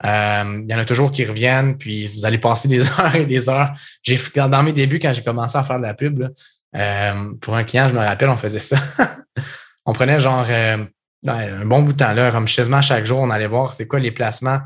Euh, 0.05 0.63
il 0.63 0.71
y 0.71 0.75
en 0.75 0.79
a 0.79 0.85
toujours 0.85 1.13
qui 1.13 1.25
reviennent, 1.25 1.79
puis 1.79 2.09
vous 2.09 2.25
allez 2.25 2.39
passer 2.39 2.69
des 2.75 2.87
heures 2.87 3.15
et 3.15 3.27
des 3.27 3.49
heures. 3.49 3.73
J'ai 4.03 4.19
dans 4.35 4.63
mes 4.63 4.73
débuts, 4.73 4.99
quand 4.99 5.13
j'ai 5.13 5.23
commencé 5.23 5.57
à 5.57 5.65
faire 5.65 5.79
de 5.79 5.83
la 5.83 5.95
pub, 5.95 6.29
euh, 6.77 7.33
pour 7.41 7.55
un 7.55 7.65
client, 7.65 7.89
je 7.89 7.95
me 7.95 7.99
rappelle, 7.99 8.29
on 8.29 8.37
faisait 8.37 8.59
ça. 8.59 8.77
on 9.87 9.93
prenait 9.93 10.21
genre 10.21 10.45
euh, 10.49 10.85
un 11.27 11.65
bon 11.65 11.83
bout 11.83 11.93
de 11.93 11.99
temps 11.99 12.13
là, 12.13 12.31
quasiment 12.47 12.83
chaque 12.83 13.07
jour, 13.07 13.21
on 13.21 13.31
allait 13.31 13.47
voir 13.47 13.75
c'est 13.75 13.87
quoi 13.87 13.99
les 13.99 14.11
placements 14.11 14.61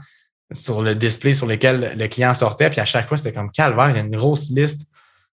sur 0.53 0.81
le 0.81 0.95
display 0.95 1.35
sur 1.35 1.47
lesquels 1.47 1.95
le 1.97 2.09
client 2.09 2.33
sortait. 2.33 2.71
Puis 2.71 2.81
à 2.81 2.87
chaque 2.87 3.09
fois, 3.09 3.19
c'était 3.19 3.35
comme 3.35 3.53
calvaire, 3.53 3.91
il 3.91 3.97
y 3.97 3.99
a 3.99 4.03
une 4.03 4.17
grosse 4.17 4.49
liste 4.51 4.91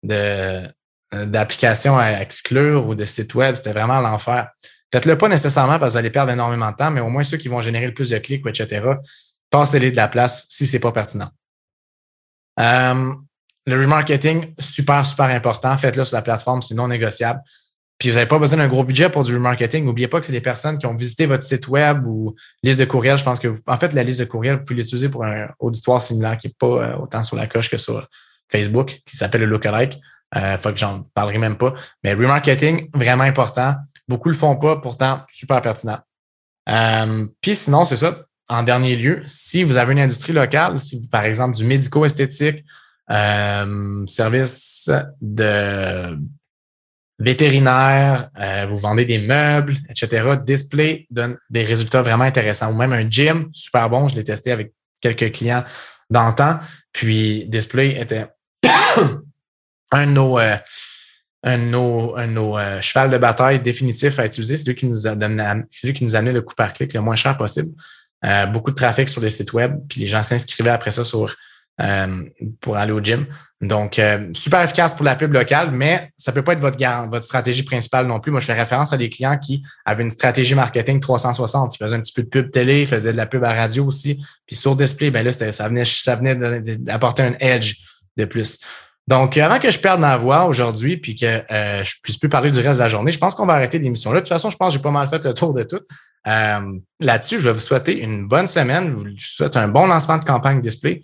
de 0.03 0.63
d'applications 1.11 1.97
à 1.97 2.21
exclure 2.21 2.87
ou 2.87 2.95
de 2.95 3.07
sites 3.07 3.35
web. 3.35 3.55
C'était 3.55 3.73
vraiment 3.73 3.99
l'enfer. 4.03 4.51
Faites-le 4.93 5.19
pas 5.19 5.29
nécessairement 5.29 5.79
parce 5.79 5.91
que 5.91 5.93
vous 5.93 5.99
allez 5.99 6.11
perdre 6.11 6.33
énormément 6.33 6.71
de 6.71 6.77
temps, 6.77 6.91
mais 6.91 7.01
au 7.01 7.11
moins 7.11 7.25
ceux 7.25 7.37
qui 7.37 7.49
vont 7.49 7.61
générer 7.61 7.87
le 7.87 7.95
plus 7.95 8.11
de 8.11 8.19
clics, 8.19 8.47
etc., 8.47 8.87
passez-les 9.51 9.91
de 9.91 9.97
la 9.97 10.09
place 10.09 10.47
si 10.49 10.67
ce 10.67 10.75
n'est 10.75 10.81
pas 10.81 10.93
pertinent. 10.93 11.31
Euh, 12.61 13.13
le 13.67 13.81
remarketing, 13.81 14.55
super, 14.59 15.05
super 15.05 15.27
important. 15.27 15.77
Faites-le 15.77 16.05
sur 16.05 16.17
la 16.17 16.23
plateforme, 16.23 16.63
c'est 16.63 16.75
non 16.75 16.89
négociable. 16.89 17.41
Puis 17.99 18.11
vous 18.11 18.15
n'avez 18.15 18.29
pas 18.29 18.39
besoin 18.39 18.59
d'un 18.59 18.69
gros 18.69 18.85
budget 18.85 19.11
pour 19.11 19.25
du 19.25 19.35
remarketing. 19.35 19.85
N'oubliez 19.85 20.07
pas 20.07 20.21
que 20.21 20.27
c'est 20.27 20.33
des 20.33 20.41
personnes 20.41 20.79
qui 20.79 20.87
ont 20.87 20.95
visité 20.95 21.27
votre 21.27 21.43
site 21.43 21.67
web 21.67 22.07
ou 22.07 22.35
liste 22.63 22.79
de 22.79 22.85
courriel. 22.85 23.19
Je 23.19 23.25
pense 23.25 23.41
que, 23.41 23.49
vous, 23.49 23.61
en 23.67 23.77
fait, 23.77 23.93
la 23.93 24.05
liste 24.05 24.21
de 24.21 24.25
courriel, 24.25 24.57
vous 24.57 24.65
pouvez 24.65 24.77
l'utiliser 24.77 25.09
pour 25.09 25.25
un 25.25 25.49
auditoire 25.59 26.01
similaire 26.01 26.39
qui 26.39 26.47
n'est 26.47 26.55
pas 26.59 26.67
euh, 26.67 26.97
autant 26.97 27.23
sur 27.25 27.37
la 27.37 27.49
coche 27.49 27.69
que 27.69 27.77
sur 27.77 28.09
Facebook, 28.51 29.01
qui 29.05 29.17
s'appelle 29.17 29.41
le 29.41 29.49
lookalike. 29.49 29.99
Euh, 30.37 30.57
faut 30.59 30.71
que 30.71 30.79
j'en 30.79 31.03
parlerai 31.15 31.39
même 31.39 31.57
pas. 31.57 31.75
Mais 32.05 32.15
remarketing, 32.15 32.89
vraiment 32.95 33.25
important. 33.25 33.75
Beaucoup 34.09 34.31
le 34.31 34.35
font 34.35 34.57
pas, 34.57 34.77
pourtant 34.77 35.25
super 35.29 35.61
pertinent. 35.61 35.99
Euh, 36.69 37.27
puis 37.41 37.55
sinon, 37.55 37.85
c'est 37.85 37.97
ça. 37.97 38.25
En 38.49 38.63
dernier 38.63 38.97
lieu, 38.97 39.23
si 39.27 39.63
vous 39.63 39.77
avez 39.77 39.93
une 39.93 40.01
industrie 40.01 40.33
locale, 40.33 40.79
par 41.11 41.25
exemple, 41.25 41.57
du 41.57 41.65
médico-esthétique, 41.65 42.65
euh, 43.11 44.07
service 44.07 44.91
de 45.21 46.19
vétérinaire, 47.19 48.31
euh, 48.39 48.67
vous 48.71 48.77
vendez 48.77 49.05
des 49.05 49.19
meubles, 49.19 49.77
etc., 49.91 50.37
Display 50.43 51.07
donne 51.11 51.37
des 51.51 51.65
résultats 51.65 52.01
vraiment 52.01 52.25
intéressants. 52.25 52.73
Ou 52.73 52.77
même 52.77 52.93
un 52.95 53.09
gym, 53.11 53.51
super 53.53 53.91
bon, 53.91 54.09
je 54.09 54.17
l'ai 54.17 54.25
testé 54.25 54.51
avec 54.51 54.73
quelques 55.01 55.33
clients 55.33 55.65
d'antan. 56.09 56.59
Puis 56.93 57.47
Display 57.49 58.01
était 58.01 58.27
un 59.91 60.07
de 60.07 60.13
nos, 60.13 60.39
un 61.49 61.59
de 61.59 61.65
nos, 61.65 62.17
un 62.17 62.37
euh, 62.37 62.81
cheval 62.81 63.11
de 63.11 63.19
bataille 63.19 63.61
définitif 63.61 64.19
à 64.19 64.27
utiliser. 64.27 64.57
C'est 64.57 64.67
lui 64.67 64.75
qui 64.75 64.87
nous 64.87 65.07
a 65.07 65.15
donné, 65.15 65.45
celui 65.71 65.95
qui 65.95 66.05
nous 66.05 66.15
a 66.15 66.19
amené 66.19 66.33
le 66.33 66.43
coût 66.43 66.55
par 66.55 66.73
clic 66.73 66.93
le 66.93 67.01
moins 67.01 67.17
cher 67.17 67.37
possible. 67.37 67.71
Euh, 68.25 68.47
beaucoup 68.47 68.71
de 68.71 68.77
trafic 68.77 69.09
sur 69.09 69.21
les 69.21 69.31
sites 69.31 69.53
web, 69.53 69.77
puis 69.89 70.01
les 70.01 70.09
gens 70.09 70.23
s'inscrivaient 70.23 70.71
après 70.71 70.91
ça 70.91 71.05
sur 71.05 71.35
euh, 71.81 72.25
pour 72.61 72.77
aller 72.77 72.93
au 72.93 73.01
gym. 73.01 73.27
Donc, 73.61 74.01
super 74.35 74.63
efficace 74.63 74.95
pour 74.95 75.05
la 75.05 75.17
pub 75.17 75.33
locale, 75.33 75.71
mais 75.73 76.13
ça 76.17 76.31
peut 76.31 76.43
pas 76.43 76.53
être 76.53 76.61
votre, 76.61 76.79
votre 77.09 77.25
stratégie 77.25 77.65
principale 77.65 78.07
non 78.07 78.21
plus. 78.21 78.31
Moi, 78.31 78.41
je 78.41 78.47
fais 78.47 78.53
référence 78.53 78.93
à 78.93 78.97
des 78.97 79.09
clients 79.09 79.37
qui 79.37 79.65
avaient 79.85 80.05
une 80.05 80.13
stratégie 80.13 80.55
marketing 80.55 81.01
360. 81.01 81.75
Ils 81.75 81.79
faisaient 81.79 81.97
un 81.97 82.01
petit 82.01 82.13
peu 82.13 82.23
de 82.23 82.29
pub 82.29 82.53
télé, 82.53 82.83
ils 82.83 82.87
faisaient 82.87 83.11
de 83.13 83.17
la 83.17 83.27
pub 83.27 83.43
à 83.43 83.53
radio 83.53 83.85
aussi. 83.85 84.25
Puis 84.47 84.55
sur 84.55 84.77
display, 84.77 85.11
ben 85.11 85.25
là, 85.25 85.33
ça 85.33 85.69
venait, 85.69 85.85
ça 85.85 86.15
venait 86.15 86.37
d'apporter 86.61 87.23
un 87.23 87.35
edge 87.41 87.77
de 88.17 88.25
plus. 88.27 88.61
Donc, 89.09 89.39
avant 89.39 89.59
que 89.59 89.71
je 89.71 89.79
perde 89.79 90.01
ma 90.01 90.19
voix 90.19 90.45
aujourd'hui 90.45 90.99
puis 90.99 91.15
que 91.15 91.43
euh, 91.51 91.83
je 91.83 91.95
puisse 92.03 92.19
plus 92.19 92.29
parler 92.29 92.51
du 92.51 92.59
reste 92.59 92.75
de 92.75 92.83
la 92.83 92.89
journée, 92.89 93.11
je 93.11 93.19
pense 93.19 93.35
qu'on 93.35 93.47
va 93.47 93.55
arrêter 93.55 93.79
l'émission 93.79 94.13
là. 94.13 94.21
De 94.21 94.21
toute 94.21 94.29
façon, 94.29 94.51
je 94.51 94.57
pense 94.59 94.69
que 94.69 94.75
j'ai 94.75 94.83
pas 94.83 94.91
mal 94.91 95.09
fait 95.09 95.25
le 95.25 95.33
tour 95.33 95.55
de 95.55 95.63
tout. 95.63 95.81
Euh, 96.27 96.79
là-dessus, 97.01 97.39
je 97.39 97.45
vais 97.49 97.55
vous 97.55 97.59
souhaiter 97.59 97.99
une 97.99 98.29
bonne 98.29 98.47
semaine. 98.47 98.91
Je 98.91 98.93
vous 98.93 99.07
souhaite 99.19 99.57
un 99.57 99.67
bon 99.67 99.87
lancement 99.87 100.19
de 100.19 100.25
campagne 100.27 100.61
display. 100.61 101.01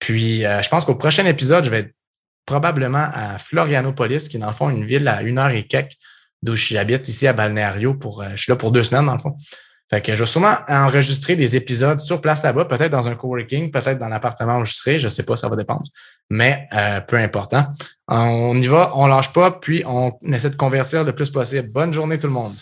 Puis, 0.00 0.44
euh, 0.44 0.62
je 0.62 0.68
pense 0.68 0.84
qu'au 0.84 0.96
prochain 0.96 1.26
épisode, 1.26 1.64
je 1.64 1.70
vais 1.70 1.94
probablement 2.44 3.06
à 3.14 3.38
Florianopolis, 3.38 4.28
qui 4.28 4.36
est 4.36 4.40
dans 4.40 4.48
le 4.48 4.52
fond 4.52 4.68
une 4.68 4.84
ville 4.84 5.06
à 5.06 5.22
une 5.22 5.38
heure 5.38 5.50
et 5.50 5.64
quelques 5.64 5.96
d'où 6.42 6.56
j'habite 6.56 7.08
ici 7.08 7.28
à 7.28 7.32
Balneario. 7.32 7.94
Pour, 7.94 8.20
euh, 8.20 8.30
je 8.34 8.42
suis 8.42 8.50
là 8.50 8.56
pour 8.56 8.72
deux 8.72 8.82
semaines, 8.82 9.06
dans 9.06 9.14
le 9.14 9.20
fond. 9.20 9.36
Fait 9.90 10.00
que 10.00 10.14
je 10.14 10.20
vais 10.20 10.26
sûrement 10.26 10.56
enregistrer 10.68 11.36
des 11.36 11.56
épisodes 11.56 12.00
sur 12.00 12.20
place 12.20 12.42
là-bas, 12.42 12.64
peut-être 12.64 12.90
dans 12.90 13.06
un 13.06 13.14
coworking, 13.14 13.70
peut-être 13.70 13.98
dans 13.98 14.08
l'appartement 14.08 14.58
où 14.58 14.64
je 14.64 14.90
ne 14.90 15.08
sais 15.08 15.24
pas, 15.24 15.36
ça 15.36 15.48
va 15.48 15.56
dépendre. 15.56 15.84
Mais 16.30 16.66
euh, 16.72 17.00
peu 17.00 17.16
important. 17.16 17.66
On 18.08 18.58
y 18.60 18.66
va, 18.66 18.92
on 18.94 19.06
lâche 19.06 19.32
pas, 19.32 19.50
puis 19.50 19.82
on 19.86 20.12
essaie 20.32 20.50
de 20.50 20.56
convertir 20.56 21.04
le 21.04 21.12
plus 21.12 21.30
possible. 21.30 21.68
Bonne 21.68 21.92
journée 21.92 22.18
tout 22.18 22.26
le 22.26 22.32
monde. 22.32 22.54